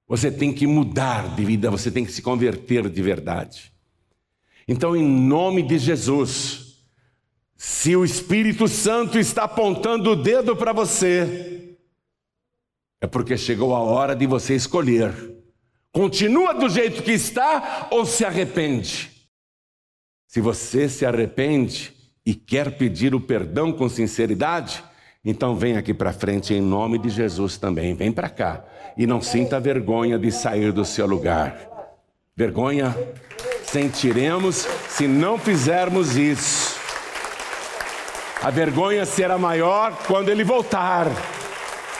Você 0.07 0.31
tem 0.31 0.53
que 0.53 0.67
mudar 0.67 1.35
de 1.35 1.43
vida, 1.43 1.71
você 1.71 1.89
tem 1.89 2.05
que 2.05 2.11
se 2.11 2.21
converter 2.21 2.87
de 2.87 3.01
verdade. 3.01 3.73
Então, 4.67 4.95
em 4.95 5.03
nome 5.03 5.63
de 5.63 5.79
Jesus, 5.79 6.62
se 7.65 7.95
o 7.95 8.03
Espírito 8.03 8.67
Santo 8.67 9.17
está 9.17 9.43
apontando 9.43 10.11
o 10.11 10.15
dedo 10.15 10.55
para 10.55 10.73
você, 10.73 11.77
é 12.99 13.07
porque 13.07 13.37
chegou 13.37 13.73
a 13.73 13.79
hora 13.79 14.15
de 14.15 14.25
você 14.25 14.55
escolher 14.55 15.33
Continua 15.93 16.55
do 16.55 16.67
jeito 16.67 17.03
que 17.03 17.11
está 17.11 17.87
ou 17.91 18.03
se 18.03 18.25
arrepende? 18.25 19.11
Se 20.27 20.41
você 20.41 20.89
se 20.89 21.05
arrepende 21.05 21.93
e 22.25 22.33
quer 22.33 22.75
pedir 22.77 23.13
o 23.13 23.21
perdão 23.21 23.71
com 23.71 23.87
sinceridade, 23.87 24.83
então 25.23 25.55
vem 25.55 25.77
aqui 25.77 25.93
para 25.93 26.11
frente 26.11 26.51
em 26.51 26.59
nome 26.59 26.97
de 26.97 27.09
Jesus 27.09 27.59
também. 27.59 27.93
Vem 27.93 28.11
para 28.11 28.27
cá 28.27 28.65
e 28.97 29.05
não 29.05 29.21
sinta 29.21 29.59
vergonha 29.59 30.17
de 30.17 30.31
sair 30.31 30.71
do 30.71 30.83
seu 30.83 31.05
lugar. 31.05 31.69
Vergonha 32.35 32.95
sentiremos 33.63 34.67
se 34.89 35.07
não 35.07 35.37
fizermos 35.37 36.17
isso. 36.17 36.82
A 38.43 38.49
vergonha 38.49 39.05
será 39.05 39.37
maior 39.37 39.97
quando 40.05 40.27
ele 40.27 40.43
voltar. 40.43 41.07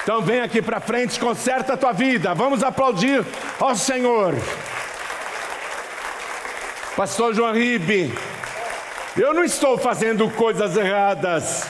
Então 0.03 0.21
vem 0.21 0.41
aqui 0.41 0.61
para 0.61 0.81
frente, 0.81 1.17
conserta 1.17 1.73
a 1.73 1.77
tua 1.77 1.93
vida. 1.93 2.33
Vamos 2.33 2.61
aplaudir 2.61 3.25
ao 3.57 3.73
Senhor. 3.77 4.33
Pastor 6.97 7.33
João 7.33 7.53
Ribe, 7.53 8.11
eu 9.15 9.33
não 9.33 9.45
estou 9.45 9.77
fazendo 9.77 10.29
coisas 10.31 10.75
erradas, 10.75 11.63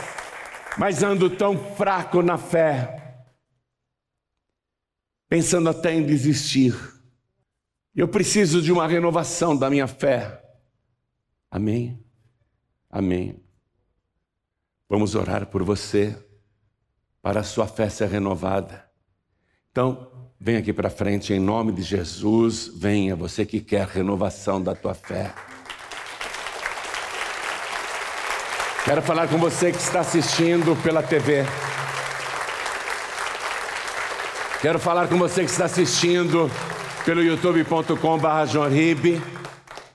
mas 0.76 1.04
ando 1.04 1.30
tão 1.30 1.56
fraco 1.76 2.24
na 2.24 2.40
fé, 2.40 3.22
pensando 5.30 5.70
até 5.70 5.94
em 5.94 6.04
desistir. 6.04 6.76
Eu 7.96 8.08
preciso 8.08 8.60
de 8.60 8.72
uma 8.72 8.88
renovação 8.88 9.56
da 9.56 9.70
minha 9.70 9.86
fé. 9.86 10.42
Amém? 11.52 12.04
Amém. 12.90 13.40
Vamos 14.94 15.16
orar 15.16 15.48
por 15.48 15.64
você 15.64 16.16
para 17.20 17.40
a 17.40 17.44
sua 17.44 17.66
fé 17.66 17.90
ser 17.90 18.10
renovada. 18.10 18.86
Então, 19.72 20.30
vem 20.40 20.56
aqui 20.56 20.72
para 20.72 20.88
frente 20.88 21.34
em 21.34 21.40
nome 21.40 21.72
de 21.72 21.82
Jesus, 21.82 22.70
venha 22.76 23.16
você 23.16 23.44
que 23.44 23.60
quer 23.60 23.88
renovação 23.88 24.62
da 24.62 24.76
tua 24.76 24.94
fé. 24.94 25.34
Quero 28.86 29.02
falar 29.02 29.28
com 29.28 29.40
você 29.40 29.72
que 29.72 29.80
está 29.80 30.02
assistindo 30.02 30.80
pela 30.84 31.02
TV. 31.02 31.44
Quero 34.62 34.78
falar 34.78 35.08
com 35.08 35.18
você 35.18 35.44
que 35.44 35.50
está 35.50 35.66
assistindo 35.66 36.52
pelo 37.04 37.24
youtube.com.br 37.24 39.33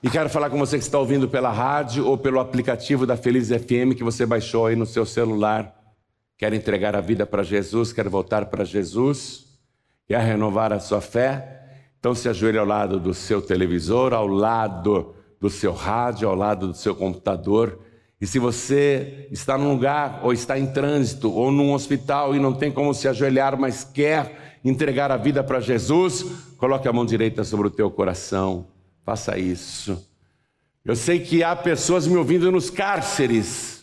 e 0.01 0.09
quero 0.09 0.29
falar 0.29 0.49
com 0.49 0.57
você 0.57 0.77
que 0.77 0.83
está 0.83 0.97
ouvindo 0.97 1.27
pela 1.27 1.51
rádio 1.51 2.07
ou 2.07 2.17
pelo 2.17 2.39
aplicativo 2.39 3.05
da 3.05 3.17
Feliz 3.17 3.49
FM 3.49 3.95
que 3.95 4.03
você 4.03 4.25
baixou 4.25 4.65
aí 4.65 4.75
no 4.75 4.85
seu 4.85 5.05
celular 5.05 5.79
quer 6.39 6.53
entregar 6.53 6.95
a 6.95 7.01
vida 7.01 7.25
para 7.25 7.43
Jesus, 7.43 7.91
quer 7.91 8.07
voltar 8.07 8.45
para 8.45 8.63
Jesus, 8.63 9.45
quer 10.07 10.21
renovar 10.21 10.71
a 10.71 10.79
sua 10.79 11.01
fé, 11.01 11.65
então 11.99 12.15
se 12.15 12.29
ajoelhe 12.29 12.57
ao 12.57 12.65
lado 12.65 12.97
do 12.97 13.13
seu 13.13 13.41
televisor, 13.41 14.13
ao 14.13 14.25
lado 14.25 15.13
do 15.37 15.49
seu 15.49 15.73
rádio, 15.73 16.29
ao 16.29 16.35
lado 16.35 16.67
do 16.67 16.73
seu 16.73 16.95
computador. 16.95 17.77
E 18.21 18.25
se 18.25 18.39
você 18.39 19.27
está 19.29 19.57
num 19.57 19.73
lugar, 19.73 20.21
ou 20.23 20.31
está 20.31 20.57
em 20.57 20.67
trânsito, 20.67 21.29
ou 21.29 21.51
num 21.51 21.73
hospital 21.73 22.33
e 22.33 22.39
não 22.39 22.53
tem 22.53 22.71
como 22.71 22.93
se 22.93 23.09
ajoelhar, 23.09 23.59
mas 23.59 23.83
quer 23.83 24.59
entregar 24.63 25.11
a 25.11 25.17
vida 25.17 25.43
para 25.43 25.59
Jesus, 25.59 26.25
coloque 26.57 26.87
a 26.87 26.93
mão 26.93 27.05
direita 27.05 27.43
sobre 27.43 27.67
o 27.67 27.71
teu 27.71 27.91
coração. 27.91 28.65
Faça 29.05 29.37
isso. 29.37 30.07
Eu 30.85 30.95
sei 30.95 31.19
que 31.19 31.43
há 31.43 31.55
pessoas 31.55 32.07
me 32.07 32.15
ouvindo 32.15 32.51
nos 32.51 32.69
cárceres 32.69 33.79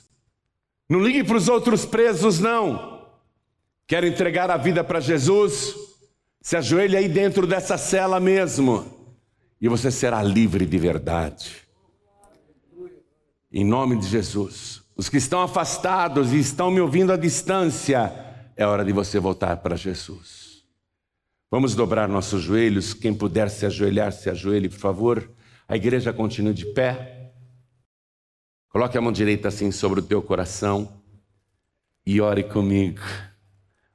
não 0.89 1.01
ligue 1.01 1.25
para 1.25 1.37
os 1.37 1.49
outros 1.49 1.85
presos, 1.85 2.39
não. 2.39 3.05
Quer 3.87 4.05
entregar 4.05 4.51
a 4.51 4.57
vida 4.57 4.85
para 4.85 5.01
Jesus? 5.01 5.75
Se 6.41 6.57
ajoelhe 6.57 6.97
aí 6.97 7.09
dentro 7.09 7.47
dessa 7.47 7.77
cela 7.77 8.21
mesmo. 8.21 8.87
E 9.61 9.69
você 9.69 9.91
será 9.91 10.23
livre 10.23 10.65
de 10.65 10.79
verdade. 10.79 11.57
Em 13.53 13.65
nome 13.65 13.99
de 13.99 14.07
Jesus. 14.07 14.83
Os 14.97 15.09
que 15.09 15.17
estão 15.17 15.43
afastados 15.43 16.33
e 16.33 16.39
estão 16.39 16.71
me 16.71 16.81
ouvindo 16.81 17.13
à 17.13 17.17
distância, 17.17 18.13
é 18.57 18.65
hora 18.65 18.85
de 18.85 18.93
você 18.93 19.19
voltar 19.19 19.57
para 19.59 19.77
Jesus. 19.77 20.46
Vamos 21.51 21.75
dobrar 21.75 22.09
nossos 22.09 22.43
joelhos. 22.43 22.93
Quem 22.93 23.15
puder 23.15 23.49
se 23.49 23.65
ajoelhar, 23.67 24.13
se 24.13 24.29
ajoelhe, 24.29 24.69
por 24.69 24.79
favor. 24.79 25.31
A 25.69 25.77
igreja 25.77 26.13
continua 26.13 26.53
de 26.53 26.67
pé. 26.67 27.33
Coloque 28.69 28.99
a 28.99 29.01
mão 29.01 29.13
direita 29.13 29.49
assim 29.49 29.71
sobre 29.71 30.01
o 30.01 30.03
teu 30.03 30.21
coração 30.21 31.03
e 32.05 32.21
ore 32.21 32.43
comigo. 32.43 33.01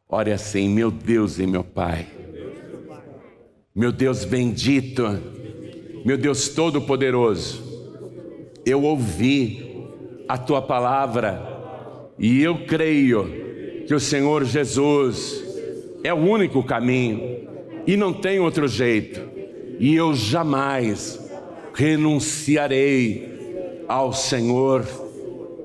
Ore 0.07 0.31
assim, 0.31 0.69
meu 0.69 0.89
Deus 0.89 1.39
e 1.39 1.45
meu 1.45 1.63
Pai. 1.63 2.07
Meu 3.73 3.91
Deus 3.91 4.25
bendito, 4.25 5.03
meu 6.03 6.17
Deus 6.17 6.49
todo-poderoso. 6.49 7.63
Eu 8.65 8.83
ouvi 8.83 9.87
a 10.27 10.37
tua 10.37 10.61
palavra 10.61 11.41
e 12.19 12.41
eu 12.41 12.65
creio 12.65 13.85
que 13.87 13.93
o 13.93 13.99
Senhor 13.99 14.43
Jesus 14.43 15.50
é 16.03 16.13
o 16.13 16.17
único 16.17 16.63
caminho 16.63 17.47
e 17.85 17.95
não 17.95 18.13
tem 18.13 18.39
outro 18.39 18.67
jeito. 18.67 19.21
E 19.79 19.95
eu 19.95 20.13
jamais 20.13 21.19
renunciarei 21.73 23.83
ao 23.87 24.13
Senhor, 24.13 24.85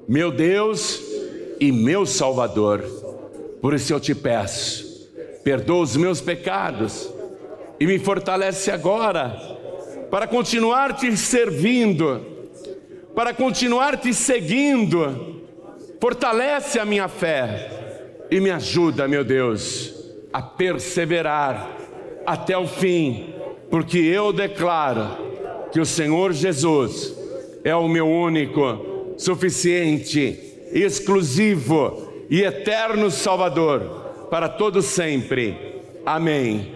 meu 0.08 0.30
Deus 0.30 1.02
e 1.60 1.70
meu 1.70 2.06
Salvador. 2.06 2.82
Por 3.60 3.74
isso 3.74 3.92
eu 3.92 4.00
te 4.00 4.14
peço, 4.14 5.10
perdoa 5.44 5.82
os 5.82 5.96
meus 5.96 6.20
pecados 6.20 7.10
e 7.78 7.86
me 7.86 7.98
fortalece 7.98 8.70
agora 8.70 9.36
para 10.10 10.26
continuar 10.26 10.96
te 10.96 11.14
servindo, 11.16 12.24
para 13.14 13.34
continuar 13.34 13.98
te 13.98 14.14
seguindo. 14.14 15.34
Fortalece 16.00 16.78
a 16.78 16.84
minha 16.84 17.08
fé 17.08 17.70
e 18.30 18.40
me 18.40 18.50
ajuda, 18.50 19.08
meu 19.08 19.24
Deus, 19.24 19.95
a 20.32 20.42
perseverar 20.42 21.70
até 22.26 22.56
o 22.56 22.66
fim, 22.66 23.34
porque 23.70 23.98
eu 23.98 24.32
declaro 24.32 25.06
que 25.72 25.80
o 25.80 25.86
Senhor 25.86 26.32
Jesus 26.32 27.16
é 27.64 27.74
o 27.74 27.88
meu 27.88 28.08
único, 28.08 29.14
suficiente, 29.16 30.38
exclusivo 30.72 32.12
e 32.28 32.42
eterno 32.42 33.10
Salvador 33.10 34.28
para 34.30 34.48
todo 34.48 34.82
sempre. 34.82 35.82
Amém. 36.04 36.75